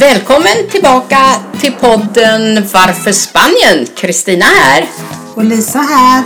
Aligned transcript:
Välkommen 0.00 0.70
tillbaka 0.70 1.16
till 1.60 1.72
podden 1.72 2.54
Varför 2.54 3.12
Spanien? 3.12 3.86
Kristina 3.96 4.44
här. 4.44 4.84
Och 5.34 5.44
Lisa 5.44 5.78
här. 5.78 6.24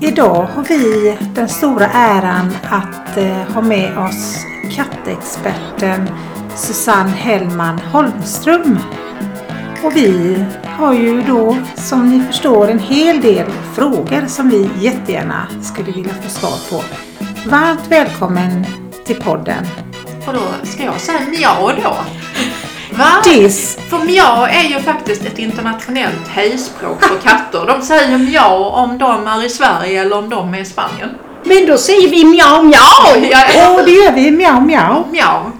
Idag 0.00 0.46
har 0.54 0.64
vi 0.64 1.16
den 1.34 1.48
stora 1.48 1.86
äran 1.86 2.56
att 2.70 3.16
eh, 3.16 3.54
ha 3.54 3.62
med 3.62 3.98
oss 3.98 4.36
kattexperten 4.76 6.08
Susanne 6.56 7.10
Hellman 7.10 7.78
Holmström. 7.78 8.78
Och 9.82 9.96
vi 9.96 10.44
har 10.64 10.94
ju 10.94 11.22
då 11.22 11.56
som 11.76 12.08
ni 12.08 12.24
förstår 12.24 12.70
en 12.70 12.78
hel 12.78 13.20
del 13.20 13.46
frågor 13.74 14.26
som 14.26 14.48
vi 14.50 14.70
jättegärna 14.80 15.46
skulle 15.62 15.92
vilja 15.92 16.14
få 16.22 16.30
svar 16.30 16.70
på. 16.70 16.84
Varmt 17.50 17.86
välkommen 17.88 18.66
till 19.04 19.16
podden. 19.22 19.66
Och 20.26 20.34
då 20.34 20.40
ska 20.66 20.84
jag 20.84 21.00
säga 21.00 21.20
mjau 21.30 21.72
då. 21.82 21.96
Va? 22.96 23.10
Dis. 23.24 23.78
För 23.88 23.98
mjau 23.98 24.44
är 24.44 24.62
ju 24.68 24.80
faktiskt 24.80 25.24
ett 25.24 25.38
internationellt 25.38 26.28
hejspråk 26.28 27.02
för 27.04 27.18
katter. 27.18 27.66
De 27.66 27.82
säger 27.82 28.18
mjau 28.18 28.64
om 28.64 28.98
de 28.98 29.26
är 29.26 29.44
i 29.46 29.48
Sverige 29.48 30.00
eller 30.00 30.18
om 30.18 30.28
de 30.30 30.54
är 30.54 30.58
i 30.60 30.64
Spanien. 30.64 31.10
Men 31.44 31.66
då 31.66 31.78
säger 31.78 32.08
vi 32.08 32.24
mjau 32.24 32.62
mjau! 32.62 33.30
Ja, 33.30 33.74
Och 33.78 33.84
det 33.84 33.90
gör 33.90 34.12
vi, 34.12 34.30
mjau 34.30 34.60
mjau. 34.60 35.04
mjau. 35.10 35.50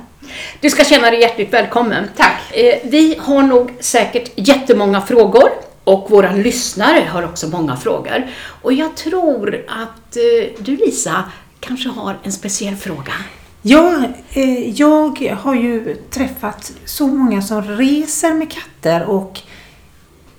Du 0.61 0.71
ska 0.71 0.85
känna 0.85 1.11
dig 1.11 1.21
hjärtligt 1.21 1.53
välkommen. 1.53 2.05
Tack. 2.17 2.41
Eh, 2.57 2.75
Vi 2.85 3.19
har 3.23 3.43
nog 3.43 3.71
säkert 3.81 4.31
jättemånga 4.35 5.01
frågor 5.01 5.49
och 5.85 6.07
våra 6.11 6.33
lyssnare 6.33 7.09
har 7.13 7.25
också 7.25 7.47
många 7.49 7.77
frågor. 7.77 8.27
Och 8.63 8.73
jag 8.73 8.97
tror 8.97 9.65
att 9.69 10.17
eh, 10.17 10.51
du 10.59 10.77
Lisa 10.77 11.25
kanske 11.61 11.89
har 11.89 12.17
en 12.23 12.33
speciell 12.33 12.77
fråga. 12.77 13.13
Ja, 13.67 14.03
eh, 14.33 14.71
jag 14.71 15.37
har 15.43 15.55
ju 15.55 15.95
träffat 16.11 16.73
så 16.85 17.07
många 17.07 17.43
som 17.43 17.63
reser 17.63 18.35
med 18.35 18.51
katter 18.51 19.05
och 19.05 19.41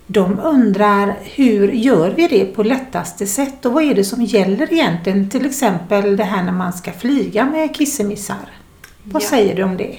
de 0.07 0.39
undrar 0.39 1.15
hur 1.21 1.71
gör 1.71 2.09
vi 2.09 2.27
det 2.27 2.45
på 2.45 2.63
lättaste 2.63 3.27
sätt 3.27 3.65
och 3.65 3.71
vad 3.73 3.83
är 3.83 3.93
det 3.95 4.03
som 4.03 4.21
gäller 4.23 4.73
egentligen? 4.73 5.29
Till 5.29 5.45
exempel 5.45 6.17
det 6.17 6.23
här 6.23 6.43
när 6.43 6.51
man 6.51 6.73
ska 6.73 6.91
flyga 6.91 7.45
med 7.45 7.75
kissemissar. 7.75 8.49
Vad 9.03 9.23
Ja. 9.23 9.27
säger 9.27 9.55
du 9.55 9.63
om 9.63 9.77
det? 9.77 9.97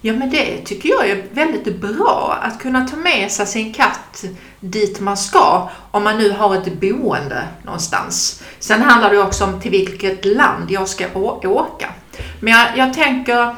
Ja 0.00 0.12
men 0.12 0.30
det 0.30 0.58
tycker 0.64 0.88
jag 0.88 1.08
är 1.10 1.24
väldigt 1.32 1.80
bra 1.80 2.38
att 2.42 2.58
kunna 2.58 2.88
ta 2.88 2.96
med 2.96 3.30
sig 3.30 3.46
sin 3.46 3.72
katt 3.74 4.24
dit 4.60 5.00
man 5.00 5.16
ska 5.16 5.70
om 5.90 6.04
man 6.04 6.18
nu 6.18 6.30
har 6.30 6.54
ett 6.56 6.80
boende 6.80 7.42
någonstans. 7.64 8.42
Sen 8.58 8.82
handlar 8.82 9.10
det 9.10 9.18
också 9.18 9.44
om 9.44 9.60
till 9.60 9.70
vilket 9.70 10.24
land 10.24 10.70
jag 10.70 10.88
ska 10.88 11.04
åka. 11.44 11.92
Men 12.40 12.52
jag, 12.52 12.66
jag 12.76 12.94
tänker, 12.94 13.56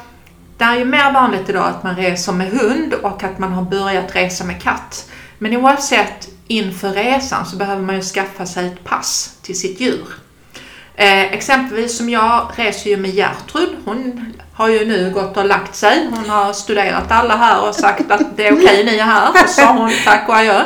det 0.57 0.63
är 0.63 0.77
ju 0.77 0.85
mer 0.85 1.11
vanligt 1.11 1.49
idag 1.49 1.67
att 1.67 1.83
man 1.83 1.95
reser 1.95 2.33
med 2.33 2.51
hund 2.51 2.93
och 2.93 3.23
att 3.23 3.39
man 3.39 3.53
har 3.53 3.63
börjat 3.63 4.15
resa 4.15 4.43
med 4.43 4.61
katt. 4.61 5.09
Men 5.37 5.57
oavsett 5.57 6.29
inför 6.47 6.89
resan 6.89 7.45
så 7.45 7.55
behöver 7.55 7.81
man 7.81 7.95
ju 7.95 8.01
skaffa 8.01 8.45
sig 8.45 8.67
ett 8.67 8.83
pass 8.83 9.37
till 9.41 9.59
sitt 9.59 9.79
djur. 9.79 10.07
Eh, 10.95 11.33
exempelvis 11.33 11.97
som 11.97 12.09
jag 12.09 12.51
reser 12.55 12.89
ju 12.89 12.97
med 12.97 13.11
Gertrud. 13.11 13.69
Hon 13.85 14.33
har 14.53 14.67
ju 14.67 14.85
nu 14.85 15.11
gått 15.13 15.37
och 15.37 15.45
lagt 15.45 15.75
sig. 15.75 16.07
Hon 16.09 16.29
har 16.29 16.53
studerat 16.53 17.11
alla 17.11 17.35
här 17.35 17.67
och 17.67 17.75
sagt 17.75 18.11
att 18.11 18.37
det 18.37 18.47
är 18.47 18.53
okej 18.53 18.83
ni 18.85 18.97
är 18.97 19.03
här. 19.03 19.29
Och 19.29 19.49
så 19.49 19.65
hon 19.65 19.91
tack 20.05 20.29
och 20.29 20.35
adjö. 20.35 20.63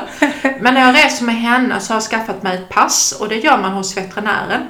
Men 0.59 0.73
när 0.73 0.81
jag 0.81 0.95
reser 0.95 1.25
med 1.25 1.35
henne 1.35 1.79
så 1.79 1.93
har 1.93 1.95
jag 1.95 2.03
skaffat 2.03 2.43
mig 2.43 2.55
ett 2.55 2.69
pass 2.69 3.17
och 3.19 3.29
det 3.29 3.35
gör 3.35 3.57
man 3.57 3.71
hos 3.71 3.97
veterinären. 3.97 4.61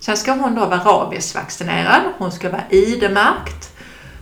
Sen 0.00 0.16
ska 0.16 0.32
hon 0.32 0.54
då 0.54 0.66
vara 0.66 0.78
rabiesvaccinerad. 0.80 2.02
Hon 2.18 2.32
ska 2.32 2.50
vara 2.50 2.62
ID-märkt. 2.70 3.70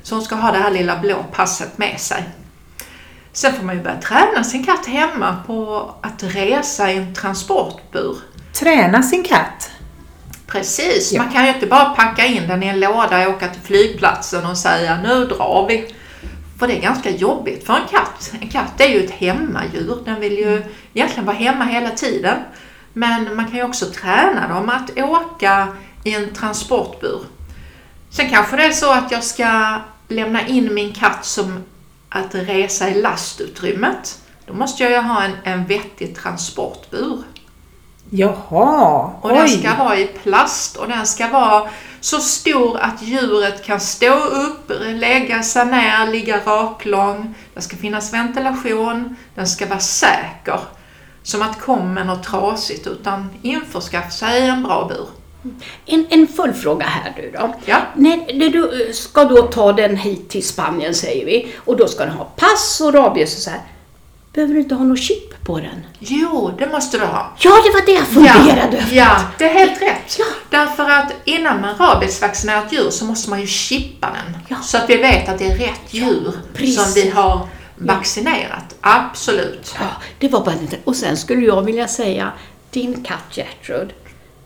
Så 0.02 0.14
hon 0.14 0.24
ska 0.24 0.34
ha 0.34 0.52
det 0.52 0.58
här 0.58 0.70
lilla 0.70 0.96
blå 0.98 1.24
passet 1.32 1.78
med 1.78 2.00
sig. 2.00 2.24
Sen 3.32 3.52
får 3.54 3.64
man 3.64 3.76
ju 3.76 3.82
börja 3.82 4.00
träna 4.00 4.44
sin 4.44 4.64
katt 4.64 4.86
hemma 4.86 5.36
på 5.46 5.90
att 6.02 6.22
resa 6.22 6.92
i 6.92 6.96
en 6.96 7.14
transportbur. 7.14 8.16
Träna 8.52 9.02
sin 9.02 9.24
katt. 9.24 9.70
Precis, 10.46 11.12
Ja. 11.12 11.22
man 11.22 11.32
kan 11.32 11.44
ju 11.46 11.54
inte 11.54 11.66
bara 11.66 11.84
packa 11.84 12.26
in 12.26 12.48
den 12.48 12.62
i 12.62 12.66
en 12.66 12.80
låda 12.80 13.28
och 13.28 13.34
åka 13.34 13.48
till 13.48 13.60
flygplatsen 13.62 14.46
och 14.46 14.58
säga 14.58 14.98
nu 15.02 15.24
drar 15.24 15.66
vi. 15.68 15.94
För 16.58 16.66
det 16.66 16.76
är 16.78 16.80
ganska 16.82 17.10
jobbigt 17.10 17.66
för 17.66 17.72
en 17.74 17.88
katt. 17.90 18.32
En 18.40 18.48
katt 18.48 18.80
är 18.80 18.88
ju 18.88 19.04
ett 19.04 19.10
hemmadjur. 19.10 19.98
Den 20.04 20.20
vill 20.20 20.38
ju 20.38 20.62
egentligen 20.94 21.24
vara 21.26 21.36
hemma 21.36 21.64
hela 21.64 21.90
tiden. 21.90 22.36
Men 22.98 23.36
man 23.36 23.44
kan 23.44 23.54
ju 23.54 23.62
också 23.64 23.86
träna 23.86 24.48
dem 24.48 24.68
att 24.68 24.98
åka 24.98 25.68
i 26.04 26.14
en 26.14 26.34
transportbur. 26.34 27.20
Sen 28.10 28.30
kanske 28.30 28.56
det 28.56 28.64
är 28.64 28.72
så 28.72 28.92
att 28.92 29.10
jag 29.10 29.24
ska 29.24 29.80
lämna 30.08 30.46
in 30.46 30.74
min 30.74 30.92
katt 30.92 31.24
som 31.24 31.64
att 32.08 32.34
resa 32.34 32.88
i 32.88 33.02
lastutrymmet. 33.02 34.18
Då 34.46 34.54
måste 34.54 34.82
jag 34.82 34.92
ju 34.92 34.98
ha 34.98 35.22
en, 35.22 35.32
en 35.44 35.66
vettig 35.66 36.16
transportbur. 36.16 37.22
Jaha, 38.10 39.10
Och 39.20 39.28
den 39.28 39.44
oj. 39.44 39.48
ska 39.48 39.74
vara 39.74 39.98
i 39.98 40.06
plast 40.06 40.76
och 40.76 40.88
den 40.88 41.06
ska 41.06 41.28
vara 41.28 41.68
så 42.00 42.18
stor 42.18 42.78
att 42.80 43.02
djuret 43.02 43.64
kan 43.64 43.80
stå 43.80 44.14
upp, 44.14 44.72
lägga 44.80 45.42
sig 45.42 45.66
ner, 45.66 46.06
ligga 46.06 46.40
raklång. 46.44 47.34
Det 47.54 47.60
ska 47.60 47.76
finnas 47.76 48.12
ventilation, 48.12 49.16
den 49.34 49.46
ska 49.46 49.66
vara 49.66 49.78
säker. 49.80 50.60
Som 51.28 51.42
att 51.42 51.60
kommer 51.60 52.04
något 52.04 52.22
trasigt 52.22 52.86
utan 52.86 53.30
införskaffa 53.42 54.10
sig 54.10 54.48
en 54.48 54.62
bra 54.62 54.88
bur. 54.88 55.08
En, 55.86 56.06
en 56.10 56.26
följdfråga 56.26 56.86
här 56.86 57.12
du 57.16 57.30
då. 57.30 57.54
Ja. 57.64 57.76
När, 57.96 58.50
du 58.50 58.86
eh, 58.86 58.92
ska 58.92 59.24
då 59.24 59.42
ta 59.42 59.72
den 59.72 59.96
hit 59.96 60.28
till 60.28 60.46
Spanien 60.46 60.94
säger 60.94 61.26
vi 61.26 61.54
och 61.64 61.76
då 61.76 61.88
ska 61.88 62.04
den 62.04 62.14
ha 62.14 62.24
pass 62.24 62.80
och 62.80 62.94
rabies 62.94 63.36
och 63.36 63.42
så 63.42 63.50
här. 63.50 63.60
Behöver 64.32 64.54
du 64.54 64.60
inte 64.60 64.74
ha 64.74 64.84
något 64.84 64.98
chip 64.98 65.44
på 65.44 65.58
den? 65.58 65.86
Jo, 65.98 66.54
det 66.58 66.66
måste 66.66 66.98
du 66.98 67.04
ha. 67.04 67.32
Ja, 67.38 67.50
det 67.50 67.70
var 67.70 67.86
det 67.86 67.92
jag 67.92 68.06
funderade 68.06 68.76
ja, 68.76 68.82
över. 68.82 68.96
ja, 68.96 69.20
det 69.38 69.44
är 69.44 69.54
helt 69.54 69.82
rätt. 69.82 70.18
Ja. 70.18 70.24
Därför 70.50 70.90
att 70.90 71.12
innan 71.24 71.60
man 71.60 71.74
rabiesvaccinerar 71.78 72.66
ett 72.66 72.72
djur 72.72 72.90
så 72.90 73.04
måste 73.04 73.30
man 73.30 73.40
ju 73.40 73.46
chippa 73.46 74.06
den. 74.06 74.40
Ja. 74.48 74.56
Så 74.62 74.76
att 74.76 74.90
vi 74.90 74.96
vet 74.96 75.28
att 75.28 75.38
det 75.38 75.46
är 75.46 75.58
rätt 75.58 75.94
djur 75.94 76.32
som 76.74 76.92
vi 76.94 77.10
har 77.10 77.48
vaccinerat. 77.76 78.67
Absolut. 78.88 79.74
Ja, 79.78 79.86
det 80.18 80.28
var 80.28 80.44
bara 80.44 80.54
lite. 80.60 80.76
Och 80.84 80.96
sen 80.96 81.16
skulle 81.16 81.46
jag 81.46 81.62
vilja 81.62 81.88
säga, 81.88 82.32
din 82.70 83.04
katt 83.04 83.24
Gertrud 83.30 83.92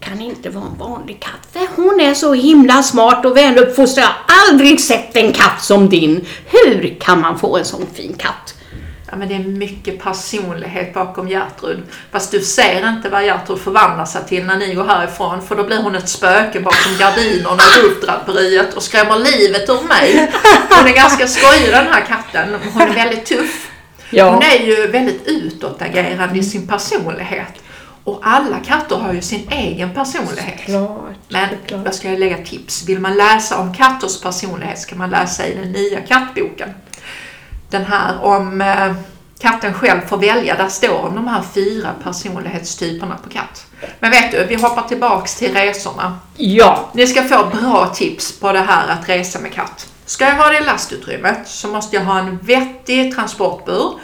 kan 0.00 0.20
inte 0.20 0.50
vara 0.50 0.64
en 0.64 0.78
vanlig 0.78 1.20
katt. 1.20 1.48
För 1.53 1.82
hon 1.82 2.00
är 2.00 2.14
så 2.14 2.34
himla 2.34 2.82
smart 2.82 3.25
och 3.25 3.36
väluppfostrad. 3.36 4.04
Jag 4.04 4.34
har 4.34 4.50
aldrig 4.50 4.81
sett 4.81 5.16
en 5.16 5.32
katt 5.32 5.64
som 5.64 5.88
din. 5.88 6.26
Hur 6.47 6.97
kan 7.00 7.20
man 7.20 7.38
få 7.38 7.56
en 7.56 7.64
sån 7.64 7.86
fin 7.94 8.14
katt? 8.19 8.54
Ja, 9.10 9.16
men 9.16 9.28
det 9.28 9.34
är 9.34 9.38
mycket 9.38 10.02
personlighet 10.02 10.94
bakom 10.94 11.28
Gertrud. 11.28 11.82
Fast 12.12 12.31
du 12.31 12.41
ser 12.41 12.88
inte 12.88 13.08
vad 13.08 13.25
Gertrud 13.25 13.58
förvandlar 13.58 14.04
sig 14.04 14.25
till 14.28 14.44
när 14.44 14.56
ni 14.56 14.75
går 14.75 14.84
härifrån. 14.84 15.42
För 15.42 15.54
då 15.56 15.64
blir 15.64 15.82
hon 15.82 15.94
ett 15.94 16.08
spöke 16.08 16.60
bakom 16.60 16.92
gardinerna 16.98 17.50
och 17.50 17.84
ruffdraperiet 17.84 18.75
och 18.75 18.82
skrämmer 18.82 19.19
livet 19.19 19.69
ur 19.69 19.88
mig. 19.88 20.32
Hon 20.70 20.88
är 20.88 20.94
ganska 20.94 21.28
skojig 21.28 21.70
den 21.70 21.86
här 21.86 22.04
katten. 22.06 22.56
Hon 22.72 22.82
är 22.82 22.94
väldigt 22.94 23.26
tuff. 23.26 23.71
Ja. 24.12 24.30
Hon 24.30 24.42
är 24.42 24.66
ju 24.66 24.86
väldigt 24.86 25.26
utåtagerande 25.26 26.38
i 26.38 26.42
sin 26.42 26.66
personlighet. 26.66 27.52
Och 28.04 28.20
alla 28.22 28.58
katter 28.58 28.96
har 28.96 29.12
ju 29.12 29.22
sin 29.22 29.48
egen 29.50 29.94
personlighet. 29.94 30.60
Klart. 30.64 31.14
Men 31.28 31.48
jag 31.84 31.94
ska 31.94 32.08
lägga 32.08 32.38
tips. 32.38 32.88
Vill 32.88 33.00
man 33.00 33.16
läsa 33.16 33.58
om 33.58 33.74
katters 33.74 34.20
personlighet 34.20 34.78
ska 34.78 34.96
man 34.96 35.10
läsa 35.10 35.46
i 35.46 35.54
den 35.54 35.72
nya 35.72 36.00
kattboken. 36.00 36.68
Den 37.70 37.84
här 37.84 38.24
om 38.24 38.60
eh, 38.60 38.94
katten 39.40 39.74
själv 39.74 40.00
får 40.00 40.16
välja. 40.16 40.56
Där 40.56 40.68
står 40.68 40.98
om 40.98 41.14
de 41.14 41.28
här 41.28 41.42
fyra 41.54 41.88
personlighetstyperna 42.02 43.18
på 43.24 43.30
katt. 43.30 43.66
Men 44.00 44.10
vet 44.10 44.32
du, 44.32 44.44
vi 44.44 44.54
hoppar 44.54 44.82
tillbaks 44.88 45.34
till 45.34 45.54
resorna. 45.54 46.19
Ja. 46.37 46.90
Ni 46.92 47.06
ska 47.06 47.22
få 47.22 47.44
bra 47.44 47.92
tips 47.94 48.40
på 48.40 48.52
det 48.52 48.60
här 48.60 48.88
att 48.88 49.08
resa 49.08 49.38
med 49.38 49.52
katt. 49.52 49.91
Ska 50.12 50.25
jag 50.25 50.37
ha 50.37 50.50
det 50.50 50.59
i 50.59 50.64
lastutrymmet 50.64 51.49
så 51.49 51.69
måste 51.69 51.97
jag 51.97 52.05
ha 52.05 52.19
en 52.19 52.38
vettig 52.38 53.14
transportbur. 53.14 54.00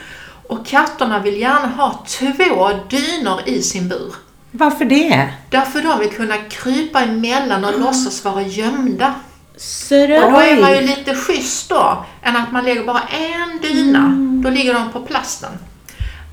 Och 0.47 0.67
katterna 0.67 1.19
vill 1.19 1.41
gärna 1.41 1.67
ha 1.67 2.05
två 2.07 2.71
dynor 2.89 3.41
i 3.47 3.63
sin 3.63 3.89
bur. 3.89 4.15
Varför 4.51 4.85
det? 4.85 5.29
Därför 5.51 5.83
de 5.83 5.99
vill 5.99 6.11
kunna 6.11 6.37
krypa 6.37 7.01
emellan 7.01 7.65
och 7.65 7.81
låtsas 7.81 8.25
vara 8.25 8.43
gömda. 8.43 9.15
Ser 9.57 10.25
Och 10.25 10.33
då 10.33 10.39
är 10.39 10.61
man 10.61 10.75
ju 10.75 10.81
lite 10.81 11.15
schysst 11.15 11.69
då, 11.69 12.05
än 12.23 12.37
att 12.37 12.53
man 12.53 12.65
lägger 12.65 12.85
bara 12.85 13.03
en 13.03 13.59
dyna. 13.63 14.09
Då 14.43 14.51
ligger 14.51 14.75
de 14.75 14.93
på 14.93 15.01
plasten. 15.01 15.53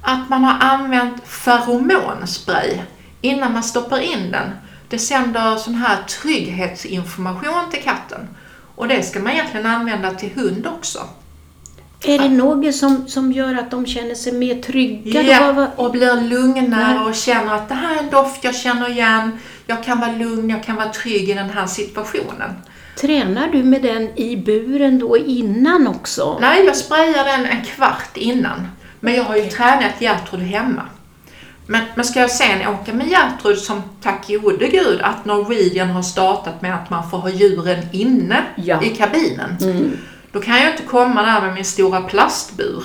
Att 0.02 0.30
man 0.30 0.44
har 0.44 0.58
använt 0.60 1.28
feromonspray 1.28 2.80
innan 3.22 3.54
man 3.54 3.64
stoppar 3.64 4.00
in 4.00 4.32
den. 4.32 4.52
Det 4.90 5.00
sänder 5.00 5.56
sån 5.56 5.76
här 5.76 5.98
trygghetsinformation 6.22 7.70
till 7.72 7.84
katten. 7.84 8.28
Och 8.76 8.88
det 8.88 9.04
ska 9.04 9.20
man 9.20 9.34
egentligen 9.34 9.66
använda 9.66 10.12
till 10.12 10.30
hund 10.36 10.68
också. 10.68 11.00
Är 12.04 12.20
det 12.20 12.30
något 12.30 12.76
som, 12.76 13.08
som 13.08 13.32
gör 13.32 13.56
att 13.56 13.72
de 13.72 13.86
känner 13.86 14.16
sig 14.16 14.34
mer 14.34 14.62
trygga? 14.62 15.22
Ja, 15.22 15.68
och 15.76 15.92
blir 15.92 16.22
lugnare 16.22 17.10
och 17.10 17.16
känner 17.16 17.56
att 17.56 17.70
det 17.70 17.76
här 17.76 17.96
är 17.96 18.00
en 18.00 18.10
doft 18.10 18.44
jag 18.44 18.56
känner 18.56 18.90
igen. 18.90 19.40
Jag 19.68 19.84
kan 19.84 20.00
vara 20.00 20.12
lugn, 20.12 20.50
jag 20.50 20.64
kan 20.64 20.76
vara 20.76 20.90
trygg 20.90 21.30
i 21.30 21.34
den 21.34 21.50
här 21.50 21.66
situationen. 21.66 22.54
Tränar 23.02 23.48
du 23.48 23.64
med 23.64 23.82
den 23.82 24.20
i 24.20 24.38
buren 24.38 25.00
då 25.00 25.18
innan 25.18 25.88
också? 25.88 26.38
Nej, 26.42 26.66
jag 26.66 26.76
sprayar 26.76 27.24
den 27.24 27.46
en 27.46 27.66
kvart 27.66 28.18
innan. 28.18 28.68
Men 29.00 29.14
jag 29.14 29.24
har 29.24 29.36
ju 29.36 29.50
tränat 29.50 30.02
Gertrud 30.02 30.42
hemma. 30.42 30.82
Men, 31.68 31.82
men 31.96 32.06
ska 32.06 32.20
jag 32.20 32.32
sen 32.32 32.68
åka 32.68 32.94
med 32.94 33.08
Gertrud 33.08 33.58
som 33.58 33.82
tack 34.02 34.28
gode 34.28 34.68
gud 34.68 35.02
att 35.02 35.26
Norwegian 35.26 35.90
har 35.90 36.02
startat 36.02 36.62
med 36.62 36.76
att 36.76 36.90
man 36.90 37.10
får 37.10 37.18
ha 37.18 37.30
djuren 37.30 37.78
inne 37.92 38.44
Ja. 38.56 38.84
i 38.84 38.90
kabinen. 38.90 39.58
Mm. 39.62 39.98
Då 40.32 40.42
kan 40.42 40.58
jag 40.62 40.72
inte 40.72 40.84
komma 40.84 41.22
där 41.24 41.42
med 41.42 41.54
min 41.54 41.66
stora 41.66 42.02
plastbur. 42.02 42.84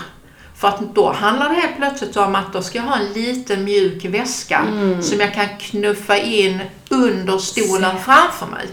För 0.57 0.69
att 0.69 0.95
då 0.95 1.13
handlar 1.13 1.49
det 1.49 1.55
helt 1.55 1.77
plötsligt 1.77 2.17
om 2.17 2.35
att 2.35 2.53
då 2.53 2.63
ska 2.63 2.79
jag 2.79 2.85
ha 2.85 2.97
en 2.99 3.13
liten 3.13 3.65
mjuk 3.65 4.05
väska 4.05 4.59
Mm. 4.69 5.03
som 5.03 5.21
jag 5.21 5.35
kan 5.35 5.47
knuffa 5.61 6.17
in 6.19 6.61
under 6.91 7.39
stolen 7.39 7.97
framför 7.99 8.47
mig. 8.47 8.67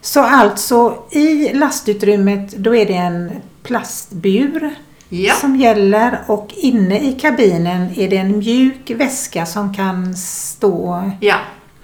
Så 0.00 0.20
alltså 0.22 1.02
i 1.10 1.52
lastutrymmet 1.54 2.52
då 2.56 2.74
är 2.76 2.86
det 2.86 2.94
en 2.94 3.30
plastbur 3.62 4.74
Ja. 5.08 5.34
som 5.34 5.56
gäller 5.56 6.24
och 6.26 6.48
inne 6.56 7.00
i 7.00 7.12
kabinen 7.12 7.94
är 7.96 8.08
det 8.08 8.16
en 8.16 8.38
mjuk 8.38 8.90
väska 8.90 9.46
som 9.46 9.74
kan 9.74 10.16
stå... 10.16 11.10
Ja. 11.20 11.36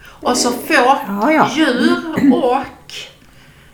Och 0.07 0.37
så 0.37 0.51
får 0.51 0.99
Ja, 1.07 1.33
ja. 1.33 1.51
djur 1.57 2.35
och 2.35 2.93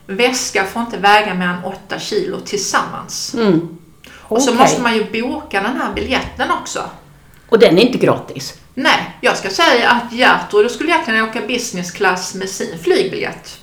väska 0.07 0.65
får 0.65 0.83
inte 0.83 0.97
väga 0.97 1.35
mer 1.35 1.47
än 1.47 1.65
8 1.65 1.99
kilo 1.99 2.41
tillsammans. 2.41 3.35
Mm. 3.35 3.79
Och 4.13 4.43
så 4.43 4.55
måste 4.55 4.83
man 4.83 4.95
ju 4.95 5.23
boka 5.23 5.63
den 5.63 5.77
här 5.77 5.95
biljetten 5.95 6.51
också. 6.51 6.81
Och 7.49 7.59
den 7.59 7.79
är 7.79 7.83
inte 7.83 7.99
gratis? 7.99 8.55
Nej, 8.75 9.17
jag 9.21 9.37
ska 9.37 9.51
säga 9.51 9.91
att 9.91 10.13
Gertrud 10.13 10.71
skulle 10.71 10.91
egentligen 10.93 11.25
åka 11.25 11.41
business 11.41 11.91
class 11.91 12.35
med 12.35 12.49
sin 12.49 12.79
flygbiljett. 12.79 13.59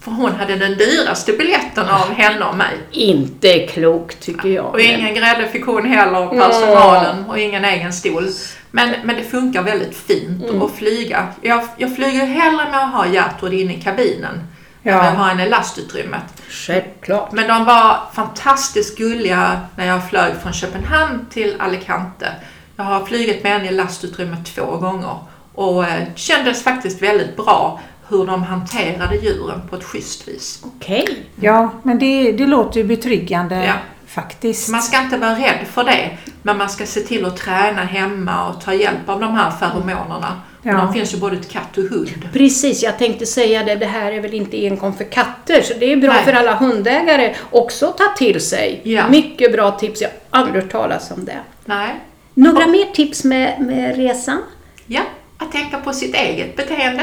För 0.00 0.10
hon 0.10 0.32
hade 0.32 0.56
den 0.56 0.78
dyraste 0.78 1.32
biljetten 1.32 1.88
av 1.88 2.12
henne 2.12 2.44
och 2.44 2.56
mig. 2.56 2.78
Inte 2.90 3.58
klokt 3.58 4.20
tycker 4.20 4.48
jag. 4.48 4.66
Och 4.66 4.80
ingen 4.80 5.14
grädde 5.14 5.48
fick 5.48 5.66
hon 5.66 5.86
heller, 5.86 6.26
personalen, 6.26 7.24
och 7.28 7.38
ingen 7.38 7.64
egen 7.64 7.92
stol. 7.92 8.28
Men, 8.70 8.94
men 9.04 9.16
det 9.16 9.24
funkar 9.24 9.62
väldigt 9.62 9.96
fint 9.96 10.62
att 10.62 10.70
flyga. 10.70 11.26
Jag, 11.40 11.62
jag 11.76 11.96
flyger 11.96 12.26
hellre 12.26 12.70
med 12.70 12.84
att 12.84 12.92
ha 12.92 13.06
Gertrud 13.06 13.52
inne 13.52 13.74
i 13.74 13.80
kabinen 13.80 14.46
Ja. 14.82 14.92
än 14.92 14.98
att 15.00 15.16
ha 15.18 15.24
henne 15.24 15.46
i 15.46 15.48
lastutrymmet. 15.48 16.22
Självklart. 16.48 17.32
Men 17.32 17.48
de 17.48 17.64
var 17.64 17.96
fantastiskt 18.14 18.98
gulliga 18.98 19.60
när 19.76 19.86
jag 19.86 20.08
flög 20.08 20.32
från 20.42 20.52
Köpenhamn 20.52 21.26
till 21.30 21.56
Alicante. 21.58 22.28
Jag 22.76 22.84
har 22.84 23.04
flugit 23.06 23.42
med 23.42 23.52
henne 23.52 23.68
i 23.70 23.74
lastutrymmet 23.74 24.54
två 24.54 24.76
gånger 24.76 25.16
och 25.54 25.84
eh, 25.84 26.02
kändes 26.14 26.62
faktiskt 26.64 27.02
väldigt 27.02 27.36
bra 27.36 27.80
hur 28.10 28.26
de 28.26 28.42
hanterade 28.42 29.16
djuren 29.16 29.60
på 29.70 29.76
ett 29.76 29.84
schysst 29.84 30.28
vis. 30.28 30.62
Okej. 30.76 31.06
Ja, 31.40 31.70
men 31.82 31.98
det, 31.98 32.32
det 32.32 32.46
låter 32.46 32.80
ju 32.80 32.86
betryggande 32.86 33.64
Ja. 33.64 33.72
faktiskt. 34.06 34.68
Man 34.68 34.82
ska 34.82 35.02
inte 35.02 35.16
vara 35.16 35.34
rädd 35.34 35.66
för 35.72 35.84
det, 35.84 36.10
men 36.42 36.58
man 36.58 36.68
ska 36.68 36.86
se 36.86 37.00
till 37.00 37.24
att 37.24 37.36
träna 37.36 37.84
hemma 37.84 38.48
och 38.48 38.60
ta 38.60 38.74
hjälp 38.74 39.08
av 39.08 39.20
de 39.20 39.34
här 39.34 39.50
feromonerna. 39.50 40.40
Ja. 40.62 40.72
Och 40.80 40.86
De 40.86 40.92
finns 40.92 41.14
ju 41.14 41.18
både 41.18 41.36
till 41.36 41.50
katt 41.50 41.78
och 41.78 41.84
hund. 41.84 42.28
Precis, 42.32 42.82
jag 42.82 42.98
tänkte 42.98 43.26
säga 43.26 43.64
det. 43.64 43.74
Det 43.74 43.86
här 43.86 44.12
är 44.12 44.20
väl 44.20 44.34
inte 44.34 44.66
enkom 44.66 44.94
för 44.96 45.04
katter, 45.04 45.62
så 45.62 45.74
det 45.74 45.92
är 45.92 45.96
bra 45.96 46.12
Nej. 46.12 46.24
för 46.24 46.32
alla 46.32 46.54
hundägare 46.54 47.34
också 47.50 47.86
att 47.86 47.98
ta 47.98 48.04
till 48.16 48.40
sig. 48.40 48.80
Ja. 48.84 49.08
Mycket 49.08 49.52
bra 49.52 49.70
tips. 49.70 50.00
Jag 50.00 50.08
har 50.30 50.40
aldrig 50.40 50.62
hört 50.62 50.72
talas 50.72 51.10
om 51.10 51.24
det. 51.24 51.38
Nej. 51.64 51.88
Några 52.34 52.66
mer 52.66 52.84
tips 52.94 53.24
med, 53.24 53.60
med 53.60 53.96
resan? 53.96 54.38
Ja, 54.86 55.00
att 55.38 55.52
tänka 55.52 55.78
på 55.78 55.92
sitt 55.92 56.14
eget 56.14 56.56
beteende. 56.56 57.02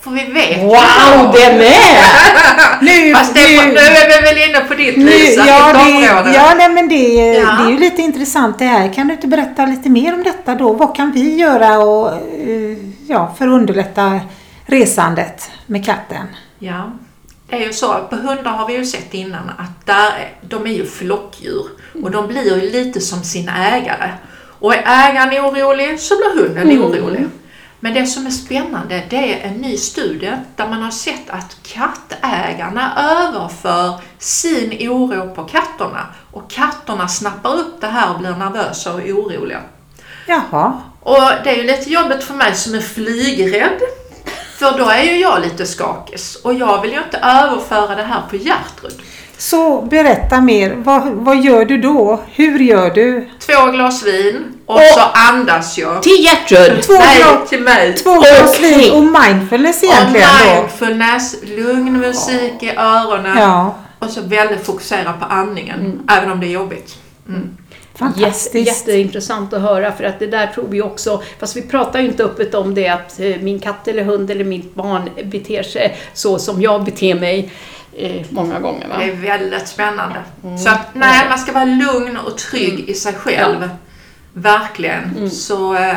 För 0.00 0.10
vi 0.10 0.24
vet 0.24 0.62
Wow, 0.62 1.32
det 1.32 1.56
med! 1.58 2.04
Nu, 2.82 3.14
Fast 3.14 3.34
det, 3.34 3.40
nu 3.40 3.76
är 3.78 4.08
vi 4.08 4.26
väl 4.40 4.50
inne 4.50 4.60
på 4.60 4.74
ditt 4.74 4.96
nu, 4.96 5.04
Lisa, 5.06 5.46
ja, 5.46 5.72
ditt 5.72 5.94
område. 5.94 6.30
det, 6.30 6.36
ja, 6.36 6.54
nej, 6.56 6.68
men 6.68 6.88
det, 6.88 6.94
Ja. 7.34 7.50
det 7.52 7.64
är 7.64 7.70
ju 7.70 7.78
lite 7.78 8.02
intressant 8.02 8.58
det 8.58 8.64
här. 8.64 8.92
Kan 8.92 9.08
du 9.08 9.14
inte 9.14 9.26
berätta 9.26 9.66
lite 9.66 9.88
mer 9.88 10.14
om 10.14 10.22
detta 10.22 10.54
då? 10.54 10.72
Vad 10.72 10.96
kan 10.96 11.12
vi 11.12 11.34
göra 11.36 11.78
och, 11.78 12.12
eh, 12.12 12.76
ja, 13.08 13.34
för 13.38 13.44
att 13.48 13.52
underlätta 13.52 14.20
resandet 14.66 15.50
med 15.66 15.84
katten? 15.86 16.26
Ja, 16.58 16.90
det 17.50 17.56
är 17.56 17.66
ju 17.66 17.72
så. 17.72 17.94
På 18.10 18.16
hundar 18.16 18.50
har 18.50 18.66
vi 18.68 18.74
ju 18.76 18.84
sett 18.84 19.14
innan 19.14 19.48
att 19.58 19.86
där, 19.86 20.06
är- 20.06 20.32
de 20.42 20.66
är 20.66 20.72
ju 20.72 20.86
flockdjur 20.86 21.64
och 22.02 22.10
de 22.10 22.26
blir 22.26 22.44
ju 22.44 22.70
lite 22.70 23.00
som 23.00 23.22
sin 23.22 23.48
ägare. 23.48 24.10
Och 24.60 24.74
är 24.74 24.82
ägaren 25.10 25.44
orolig 25.44 26.00
så 26.00 26.14
blir 26.16 26.42
hunden 26.44 26.70
Mm. 26.70 26.82
orolig. 26.84 27.26
Men 27.80 27.94
det 27.94 28.06
som 28.06 28.26
är 28.26 28.30
spännande 28.30 29.02
det 29.10 29.42
är 29.42 29.48
en 29.48 29.54
ny 29.54 29.76
studie 29.76 30.32
där 30.56 30.68
man 30.68 30.82
har 30.82 30.90
sett 30.90 31.30
att 31.30 31.56
kattägarna 31.62 32.92
överför 32.96 34.00
sin 34.18 34.90
oro 34.90 35.34
på 35.34 35.44
katterna 35.44 36.06
och 36.32 36.50
katterna 36.50 37.08
snappar 37.08 37.54
upp 37.54 37.80
det 37.80 37.86
här 37.86 38.12
och 38.12 38.18
blir 38.18 38.30
nervösa 38.30 38.94
och 38.94 39.00
oroliga. 39.00 39.60
Jaha, 40.26 40.80
Och 41.00 41.30
det 41.44 41.50
är 41.50 41.56
ju 41.56 41.62
lite 41.62 41.90
jobbigt 41.90 42.24
för 42.24 42.34
mig 42.34 42.54
som 42.54 42.74
är 42.74 42.80
flygrädd. 42.80 43.80
För 44.58 44.78
då 44.78 44.88
är 44.88 45.02
ju 45.02 45.16
jag 45.16 45.42
lite 45.42 45.66
skakis 45.66 46.36
och 46.36 46.54
jag 46.54 46.82
vill 46.82 46.92
ju 46.92 47.02
inte 47.02 47.18
överföra 47.18 47.94
det 47.94 48.02
här 48.02 48.22
på 48.30 48.36
Gertrud. 48.36 49.02
Så 49.40 49.82
berätta 49.82 50.40
mer. 50.40 50.74
Vad, 50.76 51.08
vad 51.08 51.40
gör 51.40 51.64
du 51.64 51.78
då? 51.78 52.20
Hur 52.32 52.58
gör 52.58 52.90
du? 52.90 53.28
Två 53.38 53.70
glas 53.72 54.02
vin 54.06 54.44
och, 54.66 54.74
Och- 54.76 54.82
så 54.94 55.00
andas 55.00 55.78
jag. 55.78 56.02
Till 56.02 56.24
Gertrud! 56.24 56.82
Två 56.82 56.92
Nej, 56.92 57.18
glas- 57.18 57.48
till 57.48 57.60
mig. 57.62 57.94
Två 57.94 58.10
glas 58.20 58.60
vin 58.60 58.92
och 58.92 59.02
mindfulness 59.22 59.82
Och 59.82 59.88
egentligen 59.88 60.28
då? 60.44 60.54
mindfulness, 60.60 61.36
lugn 61.42 61.92
musik 62.00 62.62
i 62.62 62.70
öronen 62.76 63.38
Ja, 63.38 63.74
och 63.98 64.10
så 64.10 64.20
väldigt 64.20 64.66
fokusera 64.66 65.12
på 65.12 65.24
andningen, 65.24 66.02
även 66.08 66.30
om 66.30 66.40
det 66.40 66.46
är 66.46 66.50
jobbigt. 66.50 66.94
Mm. 67.28 67.48
fantastiskt. 67.94 68.54
Jätte, 68.54 68.58
jätteintressant 68.90 69.52
att 69.52 69.62
höra 69.62 69.92
för 69.92 70.04
att 70.04 70.18
det 70.18 70.26
där 70.26 70.46
tror 70.46 70.64
vi 70.68 70.82
också, 70.82 71.22
fast 71.40 71.56
vi 71.56 71.62
pratar 71.62 72.00
ju 72.00 72.06
inte 72.06 72.24
öppet 72.24 72.54
om 72.54 72.74
det 72.74 72.88
att 72.88 73.20
eh, 73.20 73.36
min 73.40 73.60
katt 73.60 73.88
eller 73.88 74.04
hund 74.04 74.30
eller 74.30 74.44
mitt 74.44 74.74
barn 74.74 75.10
beter 75.24 75.62
sig 75.62 75.96
så 76.14 76.38
som 76.38 76.62
jag 76.62 76.84
beter 76.84 77.14
mig 77.14 77.50
eh, 77.96 78.26
många 78.30 78.60
gånger. 78.60 78.88
Va? 78.88 78.94
Det 78.98 79.04
är 79.04 79.14
väldigt 79.16 79.68
spännande. 79.68 80.22
Så 80.64 80.68
att, 80.68 80.94
nej, 80.94 81.26
man 81.28 81.38
ska 81.38 81.52
vara 81.52 81.64
lugn 81.64 82.16
och 82.16 82.38
trygg 82.38 82.88
i 82.88 82.94
sig 82.94 83.14
själv. 83.14 83.68
Verkligen. 84.32 85.30
Så 85.30 85.74
eh, 85.74 85.94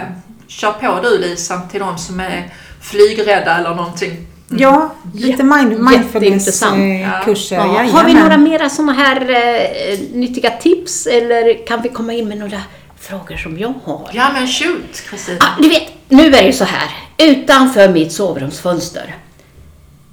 kör 0.48 0.72
på 0.72 1.00
du 1.02 1.18
Lisa 1.18 1.62
till 1.72 1.80
de 1.80 1.98
som 1.98 2.20
är 2.20 2.54
flygrädda 2.82 3.58
eller 3.58 3.76
någonting. 3.76 4.28
Ja, 4.58 4.94
lite 5.14 5.44
mind, 5.44 5.80
mindfulness-kurser. 5.80 7.56
Ja. 7.56 7.84
Ja, 7.84 7.92
Har 7.92 8.06
vi 8.06 8.14
några 8.14 8.38
mera 8.38 8.70
sådana 8.70 8.94
här 8.94 9.22
eh, 9.22 10.00
nyttiga 10.14 10.50
tips 10.50 11.08
eller 11.08 11.68
kan 11.68 11.82
vi 11.82 11.90
komma 11.90 12.14
in 12.14 12.28
med 12.30 12.38
några 12.38 12.62
frågor 13.00 13.38
som 13.38 13.58
jag 13.60 13.74
har? 13.84 14.10
Ja 14.14 14.30
men 14.34 14.48
shoot 14.48 15.02
Kristina. 15.10 15.38
Ah, 15.42 15.62
du 15.62 15.70
vet, 15.70 15.84
nu 16.10 16.26
är 16.26 16.32
det 16.32 16.42
ju 16.42 16.54
så 16.54 16.64
här. 16.66 16.90
Utanför 17.18 17.90
mitt 17.90 18.12
sovrumsfönster. 18.12 19.16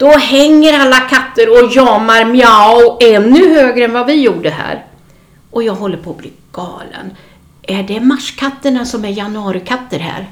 Då 0.00 0.10
hänger 0.10 0.80
alla 0.80 1.00
katter 1.00 1.48
och 1.50 1.72
jamar 1.72 2.24
miau 2.24 2.98
ännu 3.00 3.54
högre 3.54 3.84
än 3.84 3.92
vad 3.92 4.06
vi 4.06 4.14
gjorde 4.14 4.50
här. 4.50 4.84
Och 5.50 5.62
jag 5.62 5.74
håller 5.74 5.96
på 5.96 6.10
att 6.10 6.16
bli 6.16 6.32
galen. 6.52 7.16
Är 7.62 7.82
det 7.82 8.00
marskatterna 8.00 8.84
som 8.84 9.04
är 9.04 9.08
januarikatter 9.08 9.98
här? 9.98 10.30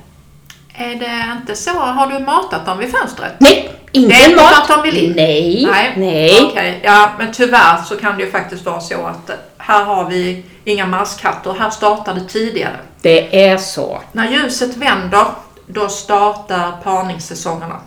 Är 0.75 0.95
det 0.95 1.39
inte 1.41 1.57
så? 1.57 1.71
Har 1.71 2.07
du 2.07 2.19
matat 2.19 2.67
dem 2.67 2.79
vid 2.79 2.91
fönstret? 2.91 3.33
Nej, 3.39 3.71
inte 3.93 4.37
mat. 4.37 4.59
att 4.59 4.69
de 4.69 4.83
vill 4.83 5.05
in? 5.05 5.13
Nej, 5.17 5.67
Nej. 5.71 5.93
nej. 5.97 6.51
Okej, 6.51 6.81
ja 6.85 7.11
men 7.19 7.33
tyvärr 7.33 7.83
så 7.83 7.97
kan 7.97 8.17
det 8.17 8.25
ju 8.25 8.31
faktiskt 8.31 8.65
vara 8.65 8.81
så 8.81 9.07
att 9.07 9.31
här 9.59 9.85
har 9.85 10.05
vi 10.11 10.45
inga 10.65 10.87
marskatter. 10.87 11.53
Här 11.53 11.71
startar 11.71 12.15
det 12.15 12.29
tidigare. 12.29 12.77
Det 13.03 13.47
är 13.49 13.59
så. 13.59 13.99
När 14.13 14.31
ljuset 14.31 14.77
vänder, 14.77 15.27
då 15.67 15.89
startar 15.89 16.73
parningssäsongerna. 16.85 17.81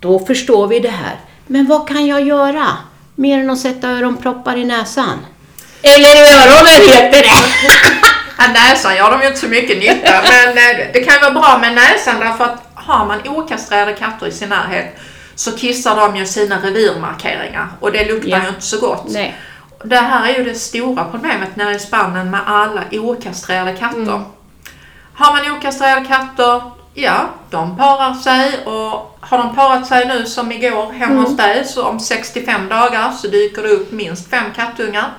Då 0.00 0.18
förstår 0.18 0.66
vi 0.66 0.80
det 0.80 0.88
här. 0.90 1.16
Men 1.46 1.66
vad 1.66 1.88
kan 1.88 2.06
jag 2.06 2.20
göra? 2.26 2.66
Mer 3.14 3.38
än 3.38 3.50
att 3.50 3.58
sätta 3.58 3.88
öronproppar 3.90 4.56
i 4.56 4.64
näsan? 4.64 5.26
Eller 5.82 6.14
i 6.16 6.20
öronen 6.34 6.88
heter 6.88 7.22
det! 7.22 7.30
Ja, 8.38 8.44
näsan 8.52 8.96
gör 8.96 9.10
de 9.10 9.20
ju 9.20 9.26
inte 9.26 9.38
så 9.40 9.46
mycket 9.48 9.78
nytta, 9.78 10.12
men 10.22 10.48
eh, 10.48 10.86
det 10.92 11.04
kan 11.04 11.20
vara 11.20 11.30
bra 11.40 11.58
med 11.60 11.74
näsan 11.74 12.20
därför 12.20 12.44
att 12.44 12.70
har 12.74 13.06
man 13.06 13.28
okastrerade 13.28 13.92
katter 13.92 14.26
i 14.26 14.32
sin 14.32 14.48
närhet 14.48 14.96
så 15.34 15.52
kissar 15.56 15.96
de 15.96 16.16
ju 16.16 16.26
sina 16.26 16.58
revirmarkeringar 16.62 17.68
och 17.80 17.92
det 17.92 18.04
luktar 18.04 18.28
Ja. 18.30 18.42
ju 18.42 18.48
inte 18.48 18.60
så 18.60 18.80
gott. 18.80 19.04
Nej. 19.08 19.34
Det 19.84 19.96
här 19.96 20.28
är 20.32 20.38
ju 20.38 20.44
det 20.44 20.54
stora 20.54 21.04
problemet 21.04 21.56
nere 21.56 21.74
i 21.74 21.78
Spanien 21.78 22.30
med 22.30 22.40
alla 22.46 22.82
okastrerade 22.92 23.72
katter. 23.72 23.98
Mm. 23.98 24.22
Har 25.14 25.32
man 25.32 25.56
okastrerade 25.58 26.06
katter, 26.06 26.62
ja, 26.96 27.28
de 27.50 27.76
parar 27.76 28.14
sig 28.14 28.66
och 28.66 29.18
har 29.20 29.38
de 29.38 29.54
parat 29.56 29.86
sig 29.86 30.06
nu 30.08 30.26
som 30.26 30.52
igår 30.52 30.92
hemma 30.92 31.12
Mm. 31.12 31.24
hos 31.24 31.36
dig 31.36 31.64
så 31.64 31.84
om 31.86 32.00
65 32.00 32.68
dagar 32.68 33.10
så 33.12 33.28
dyker 33.28 33.62
det 33.62 33.68
upp 33.68 33.92
minst 33.92 34.30
fem 34.30 34.44
kattungar. 34.56 35.10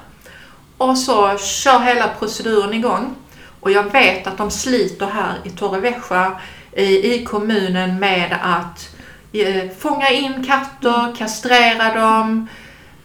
och 0.77 0.98
så 0.98 1.38
kör 1.38 1.79
hela 1.79 2.07
proceduren 2.07 2.74
igång. 2.74 3.15
Och 3.60 3.72
jag 3.72 3.84
vet 3.91 4.27
att 4.27 4.38
de 4.38 4.51
sliter 4.51 5.05
här 5.05 5.34
i 5.43 5.50
Torrevieja 5.50 6.31
i, 6.72 7.13
i 7.13 7.25
kommunen 7.25 8.00
med 8.00 8.38
att 8.43 8.89
eh, 9.34 9.69
fånga 9.79 10.10
in 10.10 10.46
katter, 10.48 11.15
kastrera 11.17 11.93
dem 11.93 12.48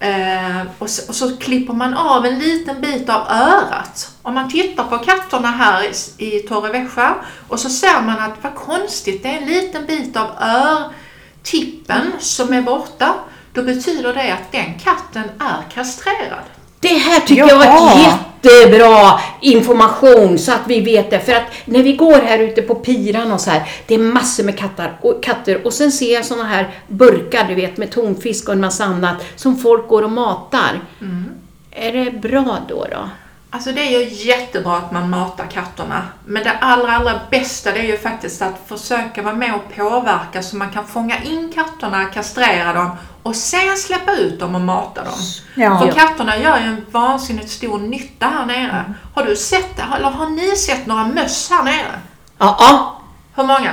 eh, 0.02 0.66
och, 0.78 0.90
så, 0.90 1.08
och, 1.08 1.14
så, 1.14 1.36
klipper 1.36 1.74
man 1.74 1.94
av 1.94 2.26
en 2.26 2.38
liten 2.38 2.80
bit 2.80 3.08
av 3.08 3.26
örat. 3.30 4.10
Om 4.22 4.34
man 4.34 4.50
tittar 4.50 4.84
på 4.84 4.98
katterna 4.98 5.48
här 5.48 5.82
i, 5.84 6.26
i 6.26 6.40
Torrevieja 6.40 7.14
och 7.48 7.60
så 7.60 7.68
ser 7.68 8.02
man 8.02 8.18
att 8.18 8.42
vad 8.42 8.54
konstigt, 8.54 9.22
det 9.22 9.28
är 9.28 9.38
en 9.38 9.48
liten 9.48 9.86
bit 9.86 10.16
av 10.16 10.30
örtippen 10.40 12.12
som 12.18 12.52
är 12.52 12.62
borta. 12.62 13.14
Då 13.52 13.62
betyder 13.62 14.14
det 14.14 14.32
att 14.32 14.52
den 14.52 14.78
katten 14.78 15.24
är 15.38 15.70
kastrerad. 15.74 16.44
Det 16.82 16.88
här 16.88 17.20
tycker 17.20 17.48
jag 17.48 17.64
är 17.64 17.98
jättebra 17.98 19.20
information 19.40 20.38
så 20.38 20.52
att 20.52 20.66
vi 20.66 20.80
vet 20.80 21.10
det. 21.10 21.20
För 21.20 21.32
att 21.32 21.42
när 21.64 21.82
vi 21.82 21.92
går 21.92 22.14
här 22.14 22.38
ute 22.38 22.62
på 22.62 22.74
piran 22.74 23.32
och 23.32 23.40
så 23.40 23.50
här, 23.50 23.62
det 23.86 23.94
är 23.94 23.98
massor 23.98 24.44
med 24.44 24.58
katter 24.58 24.92
och, 25.00 25.22
katter 25.22 25.66
och 25.66 25.72
sen 25.72 25.92
ser 25.92 26.14
jag 26.14 26.24
såna 26.24 26.44
här 26.44 26.74
burkar, 26.86 27.44
du 27.48 27.54
vet, 27.54 27.76
med 27.76 27.90
tonfisk 27.90 28.48
och 28.48 28.54
en 28.54 28.60
massa 28.60 28.84
annat 28.84 29.16
som 29.36 29.58
folk 29.58 29.88
går 29.88 30.02
och 30.02 30.10
matar. 30.10 30.80
Mm. 31.00 31.30
Är 31.70 31.92
det 31.92 32.10
bra 32.10 32.58
då? 32.68 32.86
då? 32.90 33.08
Alltså 33.50 33.72
det 33.72 33.80
är 33.80 34.00
ju 34.00 34.28
jättebra 34.28 34.76
att 34.76 34.92
man 34.92 35.10
matar 35.10 35.46
katterna. 35.46 36.02
Men 36.26 36.44
det 36.44 36.50
allra, 36.50 36.92
allra 36.92 37.20
bästa 37.30 37.72
det 37.72 37.78
är 37.78 37.84
ju 37.84 37.98
faktiskt 37.98 38.42
att 38.42 38.62
försöka 38.66 39.22
vara 39.22 39.34
med 39.34 39.54
och 39.54 39.76
påverka 39.76 40.42
så 40.42 40.56
man 40.56 40.70
kan 40.70 40.86
fånga 40.86 41.22
in 41.22 41.52
katterna, 41.54 42.04
kastrera 42.04 42.72
dem 42.72 42.90
och 43.22 43.36
sen 43.36 43.76
släppa 43.76 44.12
ut 44.12 44.40
dem 44.40 44.54
och 44.54 44.60
mata 44.60 45.04
dem. 45.04 45.18
Ja. 45.54 45.78
För 45.78 45.92
katterna 45.92 46.38
gör 46.38 46.58
ju 46.58 46.64
en 46.64 46.86
vansinnigt 46.90 47.50
stor 47.50 47.78
nytta 47.78 48.26
här 48.26 48.46
nere. 48.46 48.70
Mm. 48.70 48.94
Har 49.14 49.24
du 49.24 49.36
sett 49.36 49.76
det? 49.76 49.84
Eller 49.96 50.10
har 50.10 50.30
ni 50.30 50.56
sett 50.56 50.86
några 50.86 51.06
möss 51.06 51.50
här 51.50 51.62
nere? 51.62 52.00
Ja. 52.38 52.56
ja. 52.58 53.00
Hur 53.36 53.44
många? 53.44 53.70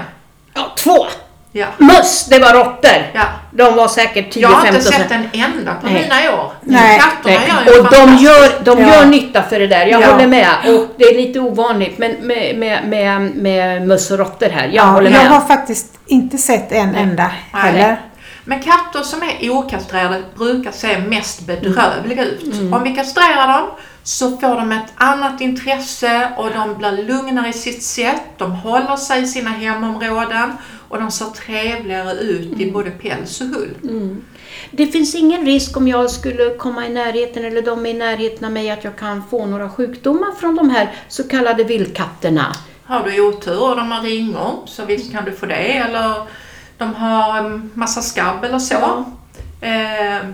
Ja, 0.54 0.72
två. 0.78 1.08
Ja. 1.52 1.68
Möss, 1.78 2.26
det 2.26 2.40
var 2.40 2.54
råttor. 2.54 3.12
Ja. 3.14 3.24
De 3.52 3.76
var 3.76 3.88
säkert 3.88 4.36
10-15 4.36 4.40
Jag 4.40 4.50
har 4.50 4.68
inte 4.68 4.82
sett 4.82 5.12
en 5.12 5.30
enda 5.34 5.74
på 5.76 5.88
Nej. 5.88 5.94
mina 5.94 6.42
år. 6.42 6.52
Nej. 6.62 7.00
Katterna 7.00 7.40
Nej. 7.40 7.66
gör 7.66 7.74
ju 7.74 7.80
Och 7.80 7.92
de 7.92 8.24
gör, 8.24 8.64
de 8.64 8.82
ja. 8.82 8.96
gör 8.96 9.06
nytta 9.06 9.44
för 9.44 9.60
det 9.60 9.68
där, 9.68 9.86
jag 9.86 10.02
ja. 10.02 10.12
håller 10.12 10.28
med. 10.28 10.48
Och 10.66 10.88
det 10.98 11.04
är 11.04 11.18
lite 11.18 11.40
ovanligt 11.40 11.98
men 11.98 12.12
med, 12.12 12.58
med, 12.58 12.88
med, 12.88 13.22
med 13.36 13.88
möss 13.88 14.12
och 14.12 14.18
råttor 14.18 14.50
här. 14.50 14.66
Jag 14.66 14.74
ja, 14.74 14.84
håller 14.84 15.10
med. 15.10 15.26
Jag 15.26 15.30
har 15.30 15.48
faktiskt 15.48 16.00
inte 16.06 16.38
sett 16.38 16.72
en 16.72 16.96
enda 16.96 17.32
heller. 17.54 17.98
Men 18.46 18.62
katter 18.62 19.02
som 19.02 19.24
är 19.24 19.50
okastrerade 19.50 20.24
brukar 20.36 20.72
se 20.72 21.00
mest 21.00 21.48
bedrövliga 21.48 22.26
ut. 22.26 22.54
Mm. 22.54 22.74
Om 22.74 22.84
vi 22.84 22.96
kastrerar 22.96 23.60
dem 23.60 23.70
så 24.04 24.38
får 24.38 24.56
de 24.56 24.72
ett 24.72 24.94
annat 24.96 25.42
intresse 25.42 26.32
och 26.38 26.50
de 26.52 26.76
blir 26.78 27.04
lugnare 27.08 27.50
i 27.50 27.54
sitt 27.54 27.84
sätt. 27.84 28.22
De 28.38 28.52
håller 28.52 28.96
sig 28.96 29.24
i 29.24 29.28
sina 29.28 29.50
hemområden 29.50 30.54
och 30.90 31.00
de 31.00 31.12
ser 31.12 31.26
trevligare 31.26 32.14
ut 32.14 32.48
mm. 32.48 32.62
i 32.62 32.72
både 32.72 32.92
päls 32.92 33.42
och 33.42 33.48
hull. 33.48 33.76
Mm. 33.84 34.22
Det 34.72 34.88
finns 34.88 35.16
ingen 35.16 35.46
risk 35.46 35.78
om 35.78 35.88
jag 35.88 36.12
skulle 36.12 36.50
komma 36.50 36.86
i 36.86 36.90
närheten 36.90 37.46
eller 37.46 37.62
de 37.62 37.86
är 37.86 37.90
i 37.90 37.94
närheten 37.94 38.46
av 38.46 38.52
mig 38.52 38.72
att 38.72 38.84
jag 38.84 38.98
kan 38.98 39.24
få 39.30 39.46
några 39.46 39.70
sjukdomar 39.70 40.32
från 40.40 40.56
de 40.56 40.70
här 40.70 40.92
så 41.08 41.24
kallade 41.28 41.64
vildkatterna. 41.64 42.56
Har 42.86 43.04
du 43.04 43.22
otur 43.22 43.70
och 43.70 43.76
de 43.76 43.92
har 43.92 44.02
ringor 44.02 44.66
så 44.66 44.86
visst 44.86 45.12
kan 45.12 45.26
du 45.26 45.32
få 45.32 45.46
det 45.46 45.78
eller 45.78 46.16
de 46.80 46.96
har 46.96 47.62
massa 47.74 48.02
skabb 48.02 48.44
eller 48.44 48.60
så. 48.60 48.74
Ja. 48.74 49.06
Eh, 49.68 50.26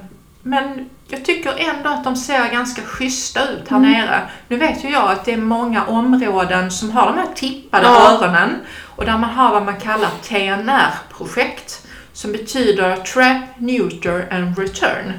men 0.44 0.90
jag 1.08 1.26
tycker 1.26 1.54
ändå 1.58 1.90
att 1.90 2.04
de 2.04 2.16
ser 2.16 2.52
ganska 2.52 2.82
schyssta 2.82 3.50
ut 3.50 3.70
här 3.70 3.78
mm. 3.78 3.92
nere. 3.92 4.22
Nu 4.48 4.58
vet 4.58 4.84
ju 4.84 4.90
jag 4.90 5.12
att 5.12 5.26
det 5.26 5.34
är 5.34 5.38
många 5.38 5.86
områden 5.86 6.72
som 6.72 6.92
har 6.92 7.06
de 7.06 7.18
här 7.18 7.28
tippade 7.36 7.86
ja. 7.86 8.12
öronen 8.12 8.50
och 8.96 9.06
där 9.06 9.18
man 9.18 9.30
har 9.30 9.52
vad 9.52 9.66
man 9.66 9.80
kallar 9.80 10.10
TNR-projekt 10.22 11.88
som 12.14 12.32
betyder 12.32 12.96
Trap, 12.96 13.44
Neuter 13.58 14.28
and 14.32 14.60
Return. 14.60 15.14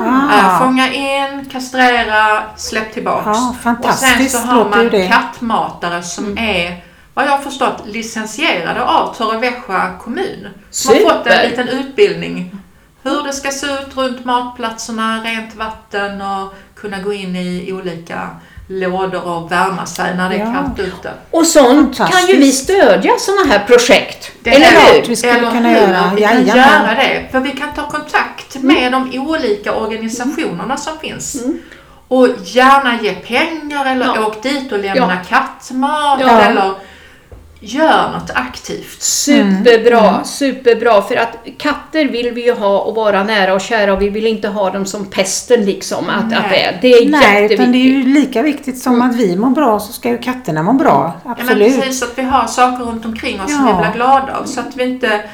Ah. 0.00 0.38
Äh, 0.38 0.58
fånga 0.58 0.92
in, 0.92 1.44
kastrera, 1.52 2.42
släpp 2.56 2.92
tillbaks. 2.92 3.26
Ah, 3.26 3.74
och 3.78 3.94
sen 3.94 4.28
så 4.28 4.38
har 4.38 4.68
man 4.68 5.08
kattmatare 5.08 6.02
som 6.02 6.24
mm. 6.24 6.38
är 6.38 6.84
vad 7.16 7.24
jag 7.24 7.30
har 7.30 7.38
förstått 7.38 7.82
licensierade 7.86 8.84
av 8.84 9.14
Torrevieja 9.14 9.92
kommun. 10.00 10.48
Som 10.70 10.94
har 10.94 11.00
fått 11.00 11.26
en 11.26 11.50
liten 11.50 11.68
utbildning. 11.68 12.58
Hur 13.02 13.22
det 13.22 13.32
ska 13.32 13.50
se 13.50 13.66
ut 13.66 13.96
runt 13.96 14.24
matplatserna, 14.24 15.22
rent 15.24 15.54
vatten 15.54 16.20
och 16.20 16.54
kunna 16.74 17.00
gå 17.00 17.12
in 17.12 17.36
i 17.36 17.72
olika 17.72 18.30
lådor 18.68 19.28
och 19.28 19.52
värma 19.52 19.86
sig 19.86 20.16
när 20.16 20.28
det 20.28 20.34
är 20.34 20.38
ja. 20.38 20.52
kallt 20.52 20.78
ute. 20.78 21.12
Och 21.30 21.46
sånt 21.46 21.96
kan 21.96 22.26
ju 22.28 22.36
vi 22.36 22.52
stödja 22.52 23.12
sådana 23.18 23.52
här 23.52 23.64
projekt. 23.66 24.32
Det 24.42 24.50
eller 24.50 24.66
hur? 24.66 25.08
Vi 25.08 25.16
skulle 25.16 25.50
kunna 25.50 25.72
göra. 25.72 26.12
Vi 26.16 26.22
kan 26.22 26.46
göra 26.46 26.94
det. 26.94 27.28
För 27.32 27.40
vi 27.40 27.50
kan 27.50 27.74
ta 27.74 27.88
kontakt 27.88 28.56
mm. 28.56 28.66
med 28.66 28.92
de 28.92 29.18
olika 29.18 29.74
organisationerna 29.74 30.76
som 30.76 30.98
finns. 30.98 31.34
Mm. 31.34 31.58
Och 32.08 32.28
gärna 32.44 33.02
ge 33.02 33.14
pengar 33.14 33.86
eller 33.92 34.06
ja. 34.06 34.26
åk 34.26 34.42
dit 34.42 34.72
och 34.72 34.78
lämna 34.78 35.18
ja. 35.22 35.28
kattmat 35.28 36.20
ja. 36.20 36.40
eller 36.40 36.74
Gör 37.60 38.12
något 38.12 38.30
aktivt. 38.34 39.02
Superbra, 39.02 40.08
mm. 40.08 40.24
superbra. 40.24 41.02
För 41.02 41.16
att 41.16 41.36
katter 41.58 42.04
vill 42.04 42.30
vi 42.30 42.44
ju 42.44 42.52
ha 42.52 42.78
och 42.78 42.94
vara 42.94 43.24
nära 43.24 43.54
och 43.54 43.60
kära 43.60 43.92
och 43.92 44.02
vi 44.02 44.08
vill 44.08 44.26
inte 44.26 44.48
ha 44.48 44.70
dem 44.70 44.86
som 44.86 45.06
pesten 45.06 45.64
liksom. 45.64 46.08
Att, 46.08 46.24
att 46.24 46.50
det, 46.50 46.62
är. 46.62 46.78
det 46.82 46.92
är 46.92 47.10
Nej, 47.10 47.20
jätteviktigt. 47.20 47.60
utan 47.60 47.72
det 47.72 47.78
är 47.78 47.82
ju 47.82 48.02
lika 48.02 48.42
viktigt 48.42 48.78
som 48.78 48.94
mm. 48.94 49.10
att 49.10 49.16
vi 49.16 49.36
mår 49.36 49.50
bra 49.50 49.80
så 49.80 49.92
ska 49.92 50.08
ju 50.08 50.18
katterna 50.18 50.62
må 50.62 50.72
bra. 50.72 51.12
Absolut. 51.24 51.50
Ja, 51.50 51.54
men 51.54 51.80
precis, 51.80 52.02
att 52.02 52.18
vi 52.18 52.22
har 52.22 52.46
saker 52.46 52.84
runt 52.84 53.04
omkring 53.04 53.40
oss 53.40 53.50
ja. 53.50 53.56
som 53.56 53.66
vi 53.66 53.72
blir 53.72 53.92
glada 53.92 54.36
av. 54.36 54.44
Så 54.44 54.60
att 54.60 54.76
vi 54.76 54.84
inte 54.84 55.24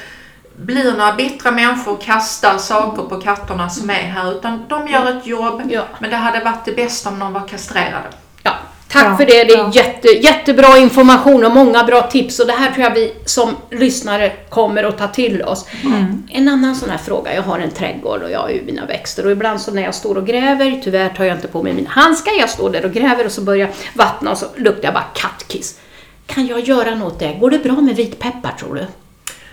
blir 0.57 0.93
några 0.93 1.13
bittra 1.13 1.51
människor 1.51 1.93
och 1.93 2.03
kastar 2.03 2.59
saker 2.59 3.03
på 3.03 3.21
katterna 3.21 3.71
som 3.71 3.91
är 3.91 3.95
här. 3.95 4.33
Utan 4.33 4.65
de 4.69 4.89
gör 4.89 5.19
ett 5.19 5.27
jobb. 5.27 5.63
Ja. 5.71 5.83
Men 5.99 6.11
det 6.11 6.17
hade 6.17 6.45
varit 6.45 6.65
det 6.65 6.73
bästa 6.73 7.09
om 7.09 7.19
de 7.19 7.33
var 7.33 7.49
kastrerade. 7.49 8.09
Ja, 8.43 8.53
Tack 8.93 9.07
ja, 9.07 9.17
för 9.17 9.27
det. 9.27 9.45
Det 9.45 9.53
är 9.53 9.59
ja. 9.59 9.71
jätte, 9.75 10.09
jättebra 10.09 10.79
information 10.79 11.45
och 11.45 11.53
många 11.53 11.85
bra 11.85 12.03
tips 12.03 12.41
och 12.41 12.47
det 12.47 12.53
här 12.53 12.71
tror 12.71 12.85
jag 12.85 12.95
vi 12.95 13.15
som 13.25 13.57
lyssnare 13.71 14.33
kommer 14.49 14.85
att 14.85 14.99
ta 14.99 15.09
till 15.09 15.43
oss. 15.43 15.67
Mm. 15.85 16.23
En 16.31 16.49
annan 16.49 16.77
sån 16.77 16.91
här 16.91 16.99
fråga. 16.99 17.35
Jag 17.35 17.43
har 17.43 17.59
en 17.59 17.71
trädgård 17.71 18.23
och 18.23 18.31
jag 18.31 18.39
har 18.39 18.49
ju 18.49 18.63
mina 18.63 18.87
växter 18.87 19.27
och 19.27 19.33
ibland 19.33 19.61
så 19.61 19.71
när 19.71 19.83
jag 19.83 19.95
står 19.95 20.19
och 20.19 20.27
gräver, 20.27 20.81
tyvärr 20.85 21.09
tar 21.09 21.25
jag 21.25 21.37
inte 21.37 21.49
på 21.49 21.63
mig 21.63 21.73
mina 21.73 21.91
handskar, 21.91 22.33
jag 22.39 22.51
står 22.51 22.71
där 22.71 22.85
och 22.85 22.93
gräver 22.93 23.27
och 23.27 23.33
så 23.33 23.41
börjar 23.41 23.71
vattna 23.95 24.31
och 24.31 24.39
så 24.39 24.47
luktar 24.57 24.85
jag 24.85 24.95
bara 24.95 25.07
kattkiss. 25.15 25.79
Kan 26.27 26.47
jag 26.47 26.61
göra 26.61 26.95
något 26.95 27.19
där? 27.19 27.39
Går 27.39 27.51
det 27.51 27.59
bra 27.59 27.81
med 27.81 27.97
vitpeppar 27.97 28.53
tror 28.59 28.75
du? 28.75 28.87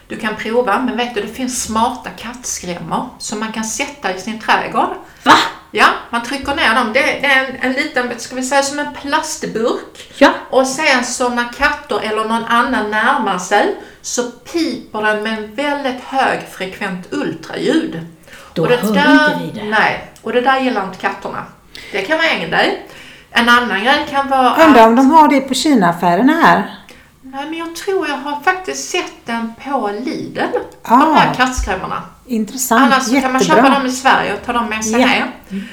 Du 0.07 0.15
kan 0.15 0.35
prova, 0.35 0.79
men 0.79 0.97
vet 0.97 1.15
du, 1.15 1.21
det 1.21 1.27
finns 1.27 1.63
smarta 1.63 2.09
kattskrämmor 2.09 3.09
som 3.19 3.39
man 3.39 3.51
kan 3.51 3.63
sätta 3.63 4.15
i 4.15 4.19
sin 4.19 4.39
trädgård. 4.39 4.89
Va? 5.23 5.33
Ja, 5.71 5.87
man 6.09 6.23
trycker 6.23 6.55
ner 6.55 6.75
dem. 6.75 6.93
Det, 6.93 6.99
det 6.99 7.25
är 7.25 7.45
en, 7.45 7.55
en, 7.61 7.73
liten, 7.73 8.19
ska 8.19 8.35
vi 8.35 8.43
säga 8.43 8.63
som 8.63 8.79
en 8.79 8.93
plastburk. 8.93 10.13
Ja. 10.17 10.29
Och 10.49 10.67
sen 10.67 11.03
så 11.03 11.29
när 11.29 11.53
katter 11.53 11.99
eller 11.99 12.25
någon 12.25 12.45
annan 12.45 12.91
närmar 12.91 13.37
sig 13.37 13.75
så 14.01 14.23
piper 14.23 15.01
den 15.01 15.23
med 15.23 15.37
en 15.37 15.55
väldigt 15.55 16.03
högfrekvent 16.03 17.07
ultraljud. 17.11 18.07
Då 18.53 18.61
och 18.61 18.69
det 18.69 18.77
hör 18.77 18.93
där, 18.93 19.33
inte 19.33 19.59
vi 19.59 19.59
det. 19.59 19.69
Nej, 19.69 20.11
och 20.21 20.33
det 20.33 20.41
där 20.41 20.59
gillar 20.59 20.83
inte 20.83 20.97
katterna. 20.97 21.45
Det 21.91 22.01
kan 22.01 22.17
vara 22.17 22.29
en 22.29 22.49
grej. 22.49 22.87
En 23.31 23.49
annan 23.49 23.83
grej 23.83 24.07
kan 24.09 24.29
vara 24.29 24.65
Undrar 24.65 24.87
om 24.87 24.95
de 24.95 25.11
har 25.11 25.27
det 25.27 25.41
på 25.41 25.53
Kina-affärerna 25.53 26.33
här? 26.33 26.78
Nej, 27.21 27.45
men 27.49 27.59
jag 27.59 27.75
tror 27.75 28.07
jag 28.07 28.17
har 28.17 28.41
faktiskt 28.41 28.89
sett 28.89 29.25
den 29.25 29.53
på 29.63 29.91
Lidl. 29.99 30.39
Ah, 30.83 30.97
de 31.05 31.15
här 31.15 31.33
kattskrämmorna. 31.33 32.03
Intressant, 32.25 32.81
Annars 32.81 33.07
Jättebra. 33.07 33.21
kan 33.21 33.31
man 33.31 33.43
köpa 33.43 33.69
dem 33.69 33.85
i 33.85 33.91
Sverige 33.91 34.33
och 34.33 34.45
ta 34.45 34.53
dem 34.53 34.69
med 34.69 34.85
sig 34.85 35.01
hem. 35.01 35.27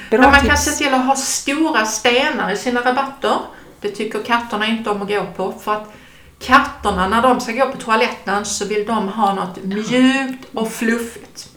Men 0.09 0.21
man 0.21 0.33
tips. 0.33 0.47
kan 0.47 0.57
se 0.57 0.71
till 0.71 0.93
att 0.93 1.05
ha 1.05 1.15
stora 1.15 1.85
stenar 1.85 2.51
i 2.51 2.57
sina 2.57 2.81
rabatter. 2.81 3.37
Det 3.81 3.89
tycker 3.89 4.23
katterna 4.23 4.67
inte 4.67 4.89
om 4.89 5.01
att 5.01 5.07
gå 5.07 5.25
på. 5.35 5.53
För 5.63 5.75
att 5.75 5.93
katterna, 6.39 7.07
när 7.07 7.21
de 7.21 7.39
ska 7.39 7.51
gå 7.51 7.71
på 7.71 7.77
toaletten 7.77 8.45
så 8.45 8.65
vill 8.65 8.85
de 8.85 9.07
ha 9.07 9.33
något 9.33 9.63
mjukt 9.63 10.45
och 10.53 10.71
fluffigt. 10.71 11.47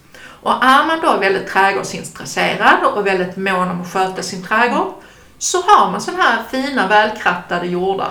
Och 0.43 0.65
är 0.65 0.87
man 0.87 1.01
då 1.03 1.17
väldigt 1.17 1.49
trädgårdsintresserad 1.49 2.85
och 2.95 3.07
väldigt 3.07 3.37
mån 3.37 3.69
om 3.71 3.81
att 3.81 3.93
sköta 3.93 4.23
sin 4.23 4.43
trädgård 4.45 4.95
så 5.39 5.63
har 5.63 5.91
man 5.91 6.01
sådana 6.01 6.23
här 6.23 6.43
fina 6.51 6.87
välkrattade 6.87 7.67
jordar 7.67 8.11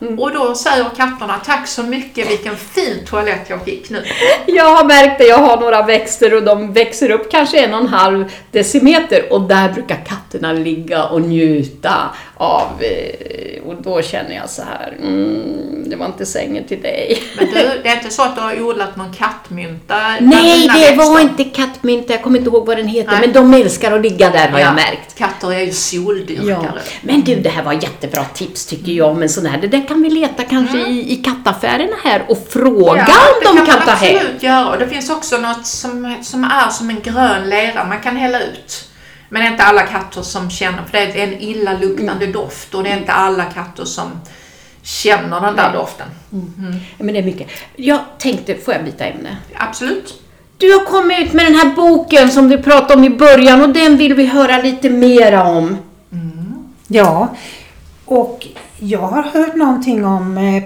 Mm. 0.00 0.18
Och 0.18 0.32
då 0.32 0.54
säger 0.54 0.84
katterna 0.96 1.40
tack 1.44 1.68
så 1.68 1.82
mycket, 1.82 2.30
vilken 2.30 2.56
fin 2.56 3.04
toalett 3.06 3.46
jag 3.48 3.64
fick 3.64 3.90
nu. 3.90 4.04
Jag 4.46 4.76
har 4.76 4.84
märkt 4.84 5.18
det, 5.18 5.24
jag 5.24 5.38
har 5.38 5.60
några 5.60 5.82
växter 5.82 6.34
och 6.34 6.42
de 6.42 6.72
växer 6.72 7.10
upp 7.10 7.30
kanske 7.30 7.64
en 7.64 7.74
och 7.74 7.80
en 7.80 7.88
halv 7.88 8.32
decimeter 8.50 9.32
och 9.32 9.40
där 9.40 9.72
brukar 9.72 10.04
katterna 10.04 10.52
ligga 10.52 11.04
och 11.04 11.22
njuta 11.22 12.10
av. 12.40 12.82
Eh, 12.82 13.62
och 13.66 13.82
då 13.82 14.02
känner 14.02 14.34
jag 14.36 14.50
så 14.50 14.62
här, 14.62 14.96
mm, 15.02 15.84
det 15.90 15.96
var 15.96 16.06
inte 16.06 16.26
sängen 16.26 16.64
till 16.64 16.82
dig. 16.82 17.22
Men 17.36 17.46
du, 17.46 17.52
det 17.82 17.88
är 17.88 17.96
inte 17.96 18.10
så 18.10 18.22
att 18.22 18.36
du 18.36 18.40
har 18.42 18.62
odlat 18.62 18.96
någon 18.96 19.12
kattmynta? 19.12 19.98
Nej, 20.20 20.68
det 20.68 20.96
var 20.96 21.14
växter? 21.16 21.42
inte 21.42 21.56
kattmynta, 21.56 22.12
jag 22.12 22.22
kommer 22.22 22.38
inte 22.38 22.50
ihåg 22.50 22.66
vad 22.66 22.76
den 22.76 22.86
heter, 22.88 23.10
Nej. 23.12 23.20
men 23.20 23.32
de 23.32 23.54
älskar 23.54 23.92
att 23.92 24.02
ligga 24.02 24.30
där 24.30 24.48
har 24.48 24.58
Ja, 24.58 24.64
jag 24.66 24.74
märkt. 24.74 25.14
Katter 25.18 25.52
är 25.52 25.60
ju 25.60 25.72
soldyrkare. 25.72 26.80
Men 27.02 27.20
du, 27.20 27.34
det 27.36 27.48
här 27.50 27.62
var 27.62 27.72
jättebra 27.72 28.24
tips 28.24 28.66
tycker 28.66 28.92
jag 28.92 29.08
om 29.10 29.22
en 29.22 29.28
sån 29.28 29.46
här. 29.46 29.58
Det 29.60 29.68
där 29.68 29.88
kan 29.88 30.02
vi 30.02 30.10
leta 30.10 30.42
kanske 30.44 30.78
i, 30.78 31.12
i 31.12 31.16
kattaffärerna 31.16 31.96
här 32.04 32.24
och 32.28 32.46
fråga 32.50 32.90
Mm. 32.90 33.04
Ja, 33.08 33.18
om 33.50 33.56
de 33.56 33.60
det 33.60 33.66
kan, 33.66 33.76
man 33.78 33.86
ta 33.86 33.92
hem. 33.92 34.16
absolut 34.16 34.42
göra. 34.42 34.70
Och 34.70 34.78
det 34.78 34.88
finns 34.88 35.10
också 35.10 35.36
något 35.38 35.66
som, 35.66 36.16
som 36.22 36.44
är 36.44 36.68
som 36.70 36.90
en 36.90 37.00
grön 37.02 37.48
lera 37.50 37.84
man 37.84 38.00
kan 38.00 38.16
hälla 38.16 38.40
ut. 38.40 38.86
Men 39.32 39.42
det 39.42 39.48
är 39.48 39.52
inte 39.52 39.64
alla 39.64 39.82
katter 39.82 40.22
som 40.22 40.50
känner, 40.50 40.82
för 40.84 40.92
det 40.92 40.98
är 41.22 41.26
en 41.26 41.40
illaluktande 41.40 42.24
Mm. 42.24 42.32
doft 42.32 42.74
och 42.74 42.82
det 42.82 42.90
är 42.90 42.96
inte 42.98 43.12
alla 43.12 43.44
katter 43.44 43.84
som 43.84 44.10
känner 44.82 45.40
den 45.40 45.56
där 45.56 45.72
doften. 45.72 46.08
Men 46.98 47.14
det 47.14 47.18
är 47.18 47.22
mycket. 47.24 47.48
Jag 47.76 48.00
tänkte, 48.18 48.54
får 48.54 48.74
jag 48.74 48.84
byta 48.84 49.04
ämne? 49.04 49.36
Absolut. 49.56 50.22
Du 50.56 50.72
har 50.72 50.84
kommit 50.84 51.18
ut 51.20 51.32
med 51.32 51.46
den 51.46 51.54
här 51.54 51.74
boken 51.76 52.30
som 52.30 52.48
du 52.48 52.58
pratade 52.62 52.94
om 52.94 53.04
i 53.04 53.10
början 53.10 53.62
och 53.62 53.68
den 53.68 53.96
vill 53.96 54.14
vi 54.14 54.26
höra 54.26 54.62
lite 54.62 54.90
mera 54.90 55.44
om. 55.44 55.76
Ja, 56.88 57.28
och 58.04 58.46
jag 58.78 58.98
har 59.00 59.22
hört 59.22 59.54
någonting 59.54 60.04
om 60.06 60.38
eh, 60.38 60.62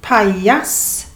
pajas. 0.00 1.06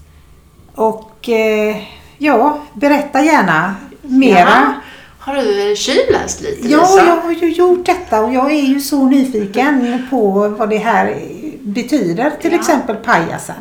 Och 0.74 1.28
eh, 1.28 1.76
ja, 2.18 2.58
berätta 2.74 3.24
gärna 3.24 3.74
mera. 4.02 4.38
Ja. 4.38 4.74
Har 5.24 5.34
du 5.36 5.76
tjuvläst 5.76 6.40
lite 6.40 6.68
Ja, 6.68 6.80
Lisa? 6.80 7.06
jag 7.06 7.16
har 7.16 7.32
ju 7.32 7.48
gjort 7.52 7.86
detta 7.86 8.20
och 8.24 8.32
jag 8.32 8.52
är 8.52 8.62
ju 8.62 8.80
så 8.80 9.06
nyfiken 9.06 10.06
på 10.10 10.48
vad 10.48 10.70
det 10.70 10.78
här 10.78 11.20
betyder. 11.60 12.30
Till 12.40 12.52
Ja. 12.52 12.58
exempel 12.58 12.96
pajasen. 12.96 13.56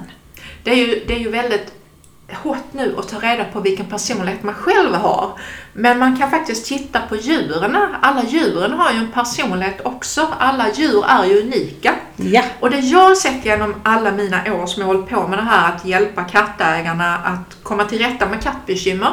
Det 0.63 0.71
är, 0.71 0.75
ju, 0.75 1.03
det 1.07 1.13
är 1.13 1.19
ju 1.19 1.29
väldigt 1.29 1.73
hot 2.43 2.57
nu 2.71 2.95
att 2.99 3.07
ta 3.09 3.19
reda 3.19 3.43
på 3.45 3.59
vilken 3.59 3.85
personlighet 3.85 4.43
man 4.43 4.53
själv 4.53 4.93
har. 4.93 5.29
Men 5.73 5.99
man 5.99 6.17
kan 6.17 6.31
faktiskt 6.31 6.65
titta 6.65 6.99
på 7.09 7.15
djuren. 7.15 7.77
Alla 8.01 8.23
djuren 8.23 8.71
har 8.73 8.91
ju 8.91 8.97
en 8.97 9.11
personlighet 9.11 9.81
också. 9.85 10.27
Alla 10.39 10.65
djur 10.73 11.05
är 11.07 11.25
ju 11.25 11.41
unika. 11.41 11.93
Ja. 12.15 12.41
Och 12.59 12.69
det 12.69 12.79
jag 12.79 12.99
har 12.99 13.15
sett 13.15 13.45
genom 13.45 13.75
alla 13.83 14.11
mina 14.11 14.53
år 14.53 14.65
som 14.65 14.81
jag 14.81 14.87
hållit 14.87 15.09
på 15.09 15.27
med 15.27 15.39
det 15.39 15.43
här 15.43 15.75
att 15.75 15.85
hjälpa 15.85 16.23
kattägarna 16.23 17.17
att 17.17 17.63
komma 17.63 17.85
till 17.85 17.99
rätta 17.99 18.25
med 18.29 18.43
kattbekymmer. 18.43 19.11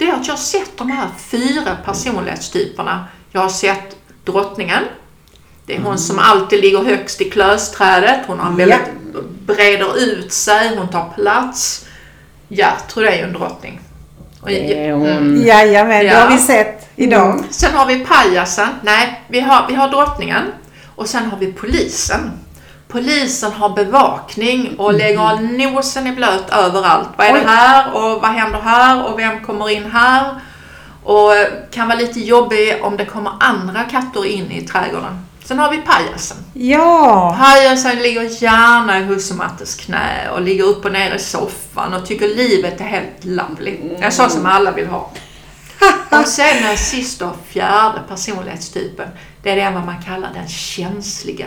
Det 0.00 0.08
är 0.08 0.12
att 0.14 0.26
jag 0.26 0.32
har 0.34 0.38
sett 0.38 0.76
de 0.78 0.90
här 0.90 1.08
fyra 1.18 1.76
personlighetstyperna. 1.84 3.04
Jag 3.32 3.40
har 3.40 3.48
sett 3.48 3.96
drottningen. 4.24 4.82
Det 5.66 5.76
är 5.76 5.80
hon 5.80 5.98
som 5.98 6.18
alltid 6.18 6.60
ligger 6.60 6.82
högst 6.84 7.20
i 7.20 7.30
klösträdet. 7.30 8.20
Hon 8.26 8.38
har 8.38 8.50
väldigt, 8.52 8.80
breder 9.46 9.98
ut 9.98 10.32
sig, 10.32 10.76
hon 10.76 10.88
tar 10.88 11.12
plats. 11.14 11.86
Gertrud 12.48 13.06
är 13.08 13.16
ju 13.16 13.22
en 13.22 13.32
drottning. 13.32 13.80
Och, 14.40 14.48
Det 14.48 14.86
är 14.86 14.92
Mm. 14.92 15.42
Jajamän, 15.46 15.98
det 15.98 16.04
Ja. 16.04 16.20
har 16.20 16.30
vi 16.30 16.38
sett 16.38 16.88
idag. 16.96 17.44
Sen 17.50 17.74
har 17.74 17.86
vi 17.86 18.04
pajasen. 18.04 18.68
Nej, 18.82 19.22
vi 19.28 19.40
har, 19.40 19.66
vi 19.68 19.74
har 19.74 19.88
drottningen. 19.88 20.42
Och 20.96 21.08
sen 21.08 21.30
har 21.30 21.38
vi 21.38 21.52
polisen. 21.52 22.30
Polisen 22.92 23.52
har 23.52 23.68
bevakning 23.68 24.74
och 24.78 24.94
lägger 24.94 25.40
nosen 25.40 26.06
i 26.06 26.12
blöt 26.12 26.50
överallt. 26.50 27.08
Vad 27.16 27.26
är 27.26 27.34
Oj. 27.34 27.40
det 27.40 27.46
här 27.46 27.94
och 27.94 28.22
vad 28.22 28.30
händer 28.30 28.60
här 28.60 29.06
och 29.06 29.18
vem 29.18 29.44
kommer 29.44 29.70
in 29.70 29.90
här? 29.90 30.40
Och 31.04 31.32
kan 31.70 31.88
vara 31.88 31.98
lite 31.98 32.20
jobbig 32.20 32.78
om 32.82 32.96
det 32.96 33.04
kommer 33.04 33.32
andra 33.40 33.84
katter 33.84 34.26
in 34.26 34.50
i 34.50 34.66
trädgården. 34.66 35.26
Sen 35.44 35.58
har 35.58 35.70
vi 35.70 35.78
pajasen. 35.78 36.36
Ja, 36.52 37.36
Pajasen 37.40 37.98
ligger 37.98 38.42
gärna 38.42 38.98
i 38.98 39.02
hussemattes 39.02 39.74
knä 39.74 40.30
och 40.32 40.40
ligger 40.40 40.64
upp 40.64 40.84
och 40.84 40.92
ner 40.92 41.14
i 41.14 41.18
soffan 41.18 41.94
och 41.94 42.06
tycker 42.06 42.28
livet 42.28 42.80
är 42.80 42.84
helt 42.84 43.24
lovely. 43.24 43.78
Det 43.98 44.04
är 44.04 44.10
så 44.10 44.28
som 44.28 44.46
alla 44.46 44.70
vill 44.70 44.86
ha. 44.86 45.10
Och 46.20 46.26
sen 46.26 46.62
den 46.62 46.76
sista 46.76 47.30
och 47.30 47.36
fjärde 47.48 48.00
personlighetstypen, 48.08 49.08
det 49.42 49.50
är 49.50 49.56
den 49.56 49.74
vad 49.74 49.86
man 49.86 50.02
kallar 50.02 50.30
den 50.34 50.48
känsliga. 50.48 51.46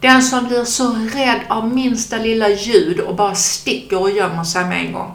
Den 0.00 0.22
som 0.22 0.46
blir 0.46 0.64
så 0.64 0.96
rädd 1.14 1.40
av 1.48 1.74
minsta 1.74 2.16
lilla 2.18 2.48
ljud 2.48 3.00
och 3.00 3.14
bara 3.16 3.34
sticker 3.34 4.00
och 4.00 4.10
gömmer 4.10 4.44
sig 4.44 4.64
med 4.64 4.86
en 4.86 4.92
gång. 4.92 5.14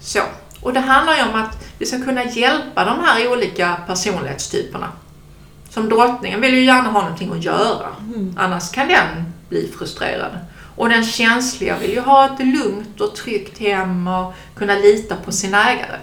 Så. 0.00 0.20
Och 0.60 0.72
det 0.72 0.80
handlar 0.80 1.16
ju 1.16 1.22
om 1.22 1.34
att 1.34 1.64
vi 1.78 1.86
ska 1.86 2.04
kunna 2.04 2.24
hjälpa 2.24 2.84
de 2.84 3.04
här 3.04 3.32
olika 3.32 3.76
personlighetstyperna. 3.86 4.88
Som 5.70 5.88
drottningen 5.88 6.40
vill 6.40 6.54
ju 6.54 6.64
gärna 6.64 6.88
ha 6.88 7.02
någonting 7.02 7.32
att 7.32 7.44
göra. 7.44 7.88
Annars 8.36 8.70
kan 8.70 8.88
den 8.88 9.32
bli 9.48 9.72
frustrerad. 9.78 10.38
Och 10.76 10.88
den 10.88 11.04
känsliga 11.04 11.78
vill 11.78 11.90
ju 11.90 12.00
ha 12.00 12.26
ett 12.26 12.46
lugnt 12.46 13.00
och 13.00 13.14
tryggt 13.14 13.58
hem 13.58 14.08
och 14.08 14.34
kunna 14.56 14.74
lita 14.74 15.16
på 15.16 15.32
sin 15.32 15.54
ägare. 15.54 15.98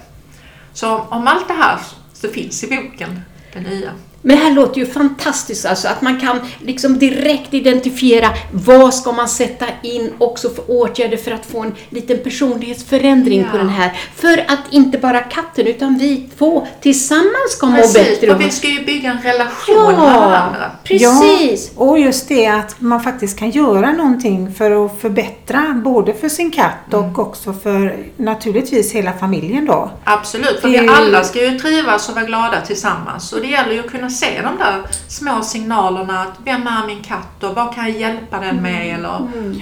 Så 0.74 0.98
om 0.98 1.28
allt 1.28 1.48
det 1.48 1.54
här 1.54 1.80
så 2.13 2.28
finns 2.28 2.63
i 2.63 2.68
boken, 2.68 3.22
den 3.54 3.63
nya. 3.63 3.92
Men 4.22 4.38
det 4.38 4.44
här 4.44 4.52
låter 4.52 4.80
ju 4.80 4.86
fantastiskt 4.86 5.66
alltså, 5.66 5.88
att 5.88 6.02
man 6.02 6.20
kan 6.20 6.40
liksom 6.60 7.00
direkt 7.00 7.54
identifiera 7.54 8.30
vad 8.52 8.94
ska 8.94 9.12
man 9.12 9.30
sätta 9.30 9.66
in 9.84 10.14
också 10.18 10.50
för 10.50 10.64
åtgärder 10.68 11.18
för 11.18 11.32
att 11.32 11.46
få 11.46 11.60
en 11.62 11.76
liten 11.90 12.18
personlighetsförändring 12.24 13.44
på 13.44 13.50
Ja. 13.54 13.58
den 13.58 13.70
här. 13.70 13.92
För 14.16 14.38
att 14.48 14.60
inte 14.72 14.98
bara 14.98 15.20
katten 15.20 15.68
utan 15.68 15.98
vi 15.98 16.30
två 16.38 16.68
tillsammans 16.82 17.52
ska 17.58 17.66
må 17.66 17.76
bättre. 17.94 18.28
för 18.28 18.36
vi 18.36 18.50
ska 18.52 18.68
ju 18.68 18.86
bygga 18.86 19.12
en 19.12 19.22
relation 19.22 19.76
med 19.86 19.94
Ja, 19.94 20.20
varandra. 20.20 20.72
precis. 20.84 21.72
Ja, 21.76 21.84
och 21.86 22.00
just 22.00 22.28
det 22.28 22.48
att 22.48 22.76
man 22.82 23.04
faktiskt 23.04 23.40
kan 23.40 23.50
göra 23.50 23.92
någonting 23.92 24.54
för 24.54 24.86
att 24.86 25.02
förbättra 25.02 25.82
både 25.86 26.14
för 26.14 26.30
sin 26.30 26.52
katt 26.52 26.94
och 26.94 27.20
också 27.20 27.54
för 27.54 27.98
naturligtvis 28.18 28.92
hela 28.92 29.14
familjen 29.14 29.66
då. 29.66 29.92
Absolut, 30.04 30.60
för 30.62 30.70
Det- 30.70 30.82
vi 30.82 30.88
alla 30.88 31.24
ska 31.24 31.46
ju 31.52 31.60
trivas 31.60 32.10
och 32.10 32.16
vara 32.16 32.26
glada 32.26 32.62
tillsammans. 32.62 33.34
Och 33.34 33.42
det 33.42 33.48
gäller 33.48 33.74
ju 33.74 33.80
att 33.80 33.92
kunna 33.92 34.09
se 34.12 34.41
de 34.41 34.58
där 34.58 34.82
små 35.08 35.41
signalerna. 35.41 36.22
Att 36.22 36.34
vem 36.45 36.67
är 36.67 36.88
min 36.88 37.04
katt 37.04 37.43
och 37.43 37.56
vad 37.56 37.76
kan 37.76 37.84
jag 37.86 37.98
hjälpa 38.00 38.39
den 38.39 38.56
med? 38.56 38.95
Eller 38.95 39.10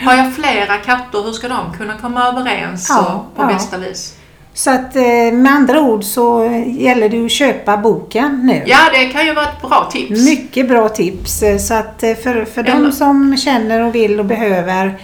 har 0.05 0.13
jag 0.13 0.33
flera 0.36 0.77
katter, 0.77 1.23
hur 1.23 1.31
ska 1.31 1.47
de 1.47 1.77
kunna 1.77 1.93
komma 2.01 2.27
överens 2.27 2.88
Ja, 2.89 3.25
på 3.36 3.41
ja. 3.43 3.47
bästa 3.47 3.77
vis? 3.77 4.13
Så 4.53 4.71
att 4.71 4.95
eh, 4.95 5.03
med 5.33 5.51
andra 5.51 5.81
ord 5.81 6.03
så 6.03 6.49
gäller 6.65 7.10
det 7.10 7.25
att 7.25 7.31
köpa 7.31 7.77
boken 7.77 8.41
nu. 8.45 8.63
Ja, 8.65 8.77
det 8.93 9.05
kan 9.07 9.25
ju 9.25 9.33
vara 9.33 9.45
ett 9.45 9.62
bra 9.62 9.89
tips. 9.91 10.25
Mycket 10.25 10.67
bra 10.69 10.89
tips. 10.89 11.43
Så 11.60 11.73
att 11.73 12.03
eh, 12.03 12.13
för, 12.15 12.45
för 12.45 12.62
Eller- 12.63 12.81
de 12.83 12.91
som 12.91 13.38
känner 13.38 13.81
och 13.81 13.95
vill 13.95 14.19
och 14.19 14.25
behöver 14.25 14.99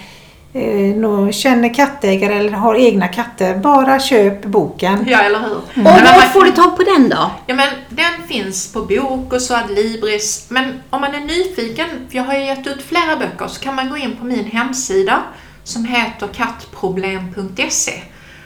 eh, 0.53 1.31
känner 1.31 1.73
kattägare 1.73 2.33
eller 2.33 2.51
har 2.51 2.75
egna 2.75 3.07
katter, 3.07 3.57
bara 3.57 3.99
köp 3.99 4.45
boken. 4.45 5.05
Ja, 5.07 5.21
eller 5.21 5.39
hur? 5.39 5.57
Och 5.57 5.63
Men 5.73 5.83
man 5.83 6.03
var 6.03 6.33
får 6.33 6.43
du 6.43 6.51
tag 6.51 6.77
på 6.77 6.83
den 6.83 7.09
då? 7.09 7.31
Ja, 7.47 7.55
men 7.55 7.67
den 7.89 8.27
finns 8.27 8.73
på 8.73 8.81
bok 8.81 9.33
och 9.33 9.41
så 9.41 9.55
Adlibris. 9.55 10.45
Men 10.49 10.81
om 10.89 11.01
man 11.01 11.15
är 11.15 11.19
nyfiken, 11.19 11.87
för 12.09 12.17
jag 12.17 12.23
har 12.23 12.33
ju 12.33 12.45
gett 12.45 12.67
ut 12.67 12.81
flera 12.81 13.15
böcker, 13.15 13.47
så 13.47 13.61
kan 13.61 13.75
man 13.75 13.89
gå 13.89 13.97
in 13.97 14.17
på 14.17 14.25
min 14.25 14.45
hemsida 14.45 15.23
som 15.63 15.85
heter 15.85 16.27
kattproblem.se. 16.27 17.93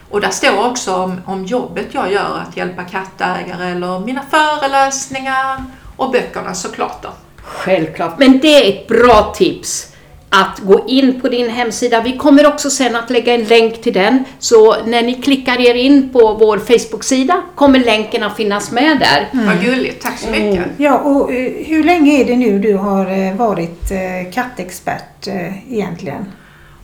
Och 0.10 0.22
där 0.22 0.30
står 0.30 0.67
också 0.67 0.96
om, 0.96 1.22
om 1.26 1.46
jobbet 1.46 1.88
jag 1.91 2.12
gör, 2.12 2.43
att 2.48 2.58
hjälpa 2.58 2.84
kattägare 2.84 3.70
eller 3.72 4.00
mina 4.00 4.22
föreläsningar 4.32 5.63
och 5.98 6.12
böckerna 6.12 6.54
såklart 6.54 7.04
då. 7.04 7.10
Självklart, 7.43 8.20
men 8.20 8.39
det 8.39 8.48
är 8.48 8.70
ett 8.70 8.88
bra 8.88 9.34
tips 9.38 9.93
att 10.41 10.60
gå 10.60 10.86
in 10.88 11.21
på 11.21 11.30
din 11.30 11.50
hemsida. 11.50 12.02
Vi 12.02 12.17
kommer 12.17 12.47
också 12.47 12.69
sen 12.69 12.95
att 12.95 13.10
lägga 13.10 13.34
en 13.34 13.43
länk 13.43 13.82
till 13.82 13.93
den, 13.93 14.23
så 14.39 14.86
när 14.86 15.04
ni 15.04 15.13
klickar 15.13 15.60
er 15.60 15.73
in 15.73 16.10
på 16.10 16.34
vår 16.34 16.58
Facebook-sida 16.58 17.41
kommer 17.56 17.80
länken 17.80 18.23
att 18.23 18.36
finnas 18.36 18.71
med 18.71 19.00
där. 19.00 19.45
Vad 19.45 19.62
gulligt, 19.62 20.04
tack 20.04 20.19
så 20.19 20.30
mycket. 20.30 20.65
Ja, 20.78 20.97
och 20.97 21.34
eh, 21.34 21.65
hur 21.65 21.84
länge 21.84 22.21
är 22.21 22.26
det 22.26 22.36
nu 22.36 22.60
du 22.60 22.76
har 22.76 23.28
eh, 23.28 23.36
varit 23.36 23.91
eh, 23.91 24.34
kattexpert 24.34 25.28
egentligen? 25.69 26.32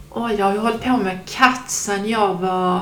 Och 0.09 0.29
jag 0.37 0.45
har 0.45 0.53
ju 0.53 0.59
hållit 0.59 0.83
på 0.83 0.97
med 0.97 1.17
katt 1.25 1.71
sedan 1.71 2.09
jag 2.09 2.33
var 2.33 2.79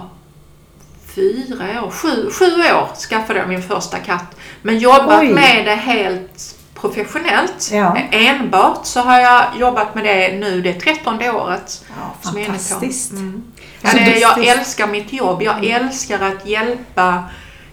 fyra 1.15 1.83
år, 1.85 1.89
sju, 1.89 2.29
sju 2.31 2.45
år 2.45 2.95
skaffade 3.09 3.39
jag 3.39 3.49
min 3.49 3.61
första 3.61 3.97
katt. 3.97 4.35
Men 4.61 4.79
jobbat 4.79 5.21
Oj. 5.21 5.33
med 5.33 5.65
det 5.65 5.75
helt 5.75 6.55
professionellt. 6.81 7.69
Ja. 7.71 7.97
Enbart 8.11 8.85
så 8.85 8.99
har 8.99 9.19
jag 9.19 9.43
jobbat 9.59 9.95
med 9.95 10.03
det 10.03 10.39
nu, 10.39 10.61
det 10.61 10.73
trettonde 10.73 11.31
året. 11.31 11.85
Ja, 11.89 12.29
som 12.29 12.37
jag 12.37 12.43
är 12.43 12.51
fantastiskt. 12.51 13.11
Mm. 13.11 13.43
Ja, 13.81 13.89
det, 13.93 13.99
jag 13.99 14.29
Fantastiskt. 14.29 14.57
älskar 14.57 14.87
mitt 14.87 15.13
jobb. 15.13 15.41
Jag 15.41 15.65
älskar 15.65 16.19
att 16.19 16.45
hjälpa 16.47 17.23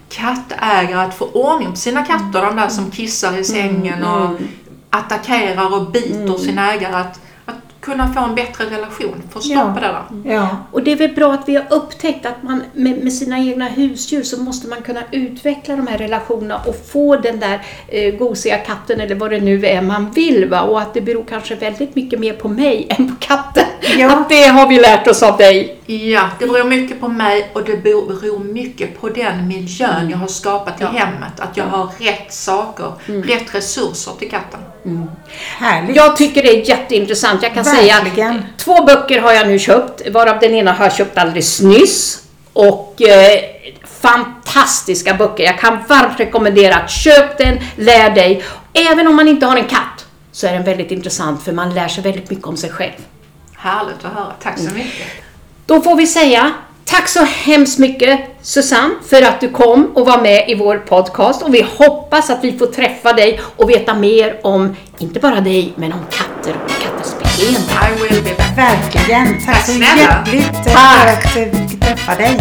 kattägare 0.09 1.01
att 1.05 1.13
få 1.17 1.25
ordning 1.25 1.71
på 1.71 1.77
sina 1.77 2.05
katter. 2.05 2.41
De 2.41 2.55
där 2.55 2.67
som 2.69 2.91
kissar 2.91 3.37
i 3.37 3.43
sängen 3.43 4.03
och 4.03 4.39
attackerar 4.89 5.75
och 5.75 5.91
biter 5.91 6.37
sin 6.37 6.59
ägare. 6.59 6.95
Att 6.95 7.19
kunna 7.81 8.13
få 8.13 8.19
en 8.19 8.35
bättre 8.35 8.65
relation, 8.65 9.23
få 9.29 9.39
stopp 9.39 9.73
på 9.73 9.79
det 9.79 9.87
där. 9.87 10.33
Ja. 10.33 10.57
Och 10.71 10.83
det 10.83 10.91
är 10.91 10.95
väl 10.95 11.13
bra 11.15 11.33
att 11.33 11.49
vi 11.49 11.55
har 11.55 11.65
upptäckt 11.69 12.25
att 12.25 12.43
man 12.43 12.63
med, 12.73 13.03
med 13.03 13.13
sina 13.13 13.39
egna 13.39 13.65
husdjur 13.67 14.23
så 14.23 14.37
måste 14.43 14.67
man 14.67 14.81
kunna 14.81 14.99
utveckla 15.11 15.75
de 15.75 15.87
här 15.87 15.97
relationerna 15.97 16.57
och 16.65 16.75
få 16.91 17.15
den 17.15 17.39
där 17.39 17.61
eh, 17.87 18.13
gosiga 18.15 18.57
katten 18.57 19.01
eller 19.01 19.15
vad 19.15 19.31
det 19.31 19.39
nu 19.39 19.65
är 19.65 19.81
man 19.81 20.11
vill. 20.11 20.49
Va? 20.49 20.61
Och 20.61 20.81
att 20.81 20.93
det 20.93 21.01
beror 21.01 21.23
kanske 21.29 21.55
väldigt 21.55 21.95
mycket 21.95 22.19
mer 22.19 22.33
på 22.33 22.47
mig 22.47 22.87
än 22.97 23.15
på 23.15 23.15
katten. 23.19 23.65
Ja. 23.97 24.11
Att 24.11 24.29
det 24.29 24.43
har 24.47 24.67
vi 24.69 24.79
lärt 24.79 25.07
oss 25.07 25.23
av 25.23 25.37
dig. 25.37 25.75
Ja, 25.85 26.29
det 26.39 26.47
beror 26.47 26.63
mycket 26.69 26.99
på 26.99 27.07
mig 27.07 27.49
och 27.53 27.63
det 27.63 27.77
beror 27.83 28.39
mycket 28.43 29.01
på 29.01 29.09
den 29.09 29.47
miljön 29.47 30.09
jag 30.09 30.17
har 30.17 30.27
skapat 30.27 30.81
i 30.81 30.83
Ja. 30.83 30.87
hemmet. 30.89 31.39
Att 31.39 31.57
jag 31.57 31.65
har 31.65 31.89
rätt 31.99 32.33
saker, 32.33 32.91
rätt 33.05 33.55
resurser 33.55 34.11
till 34.19 34.29
katten. 34.29 34.59
Härligt. 35.57 35.95
Jag 35.95 36.17
tycker 36.17 36.43
det 36.43 36.49
är 36.49 36.69
jätteintressant. 36.69 37.43
Jag 37.43 37.53
kan 37.53 37.65
Verkligen. 37.71 38.33
säga 38.33 38.43
två 38.57 38.83
böcker 38.83 39.21
har 39.21 39.33
jag 39.33 39.47
nu 39.47 39.59
köpt, 39.59 40.09
varav 40.09 40.39
den 40.39 40.53
ena 40.53 40.73
har 40.73 40.85
jag 40.85 40.93
köpt 40.93 41.17
alldeles 41.17 41.61
nyss. 41.61 42.23
Och 42.53 43.01
eh, 43.01 43.39
fantastiska 44.01 45.13
böcker. 45.13 45.43
Jag 45.43 45.59
kan 45.59 45.79
varmt 45.87 46.19
rekommendera 46.19 46.75
att 46.75 46.91
köp 46.91 47.37
den, 47.37 47.59
lär 47.75 48.09
dig. 48.09 48.43
Även 48.73 49.07
om 49.07 49.15
man 49.15 49.27
inte 49.27 49.45
har 49.45 49.57
en 49.57 49.67
katt 49.67 50.05
så 50.31 50.47
är 50.47 50.53
den 50.53 50.63
väldigt 50.63 50.91
intressant 50.91 51.43
för 51.43 51.51
man 51.51 51.73
lär 51.73 51.87
sig 51.87 52.03
väldigt 52.03 52.29
mycket 52.29 52.45
om 52.45 52.57
sig 52.57 52.69
själv. 52.69 52.93
Härligt 53.55 54.05
att 54.05 54.13
höra. 54.13 54.33
Tack 54.41 54.59
så 54.59 54.73
mycket. 54.73 55.07
Då 55.65 55.81
får 55.81 55.95
vi 55.95 56.07
säga 56.07 56.53
tack 56.85 57.07
så 57.07 57.23
hemskt 57.23 57.79
mycket 57.79 58.19
Susanne 58.41 58.95
för 59.09 59.21
att 59.21 59.41
du 59.41 59.49
kom 59.49 59.91
och 59.93 60.05
var 60.05 60.21
med 60.21 60.49
i 60.49 60.55
vår 60.55 60.77
podcast 60.77 61.43
och 61.43 61.53
vi 61.53 61.61
hoppas 61.77 62.29
att 62.29 62.43
vi 62.43 62.57
får 62.57 62.65
träffa 62.65 63.13
dig 63.13 63.41
och 63.55 63.69
veta 63.69 63.93
mer 63.93 64.39
om, 64.43 64.75
inte 64.97 65.19
bara 65.19 65.41
dig, 65.41 65.73
men 65.75 65.93
om 65.93 66.05
katter 66.11 66.55
och 66.65 66.69
katters 66.69 67.28
beteende. 67.39 67.71
I 67.71 67.91
will 68.01 68.21
be 68.23 68.35
back. 68.35 68.57
Verkligen. 68.57 69.39
Tack 69.45 69.55
Tack 69.55 69.65
så 69.65 69.71
snälla. 69.71 70.01
hjärtligt 70.01 70.67
eh, 70.67 70.73
för 70.73 71.07
att 71.07 71.35
vi 71.35 71.67
fick 71.69 71.79
träffa 71.79 72.15
dig. 72.15 72.37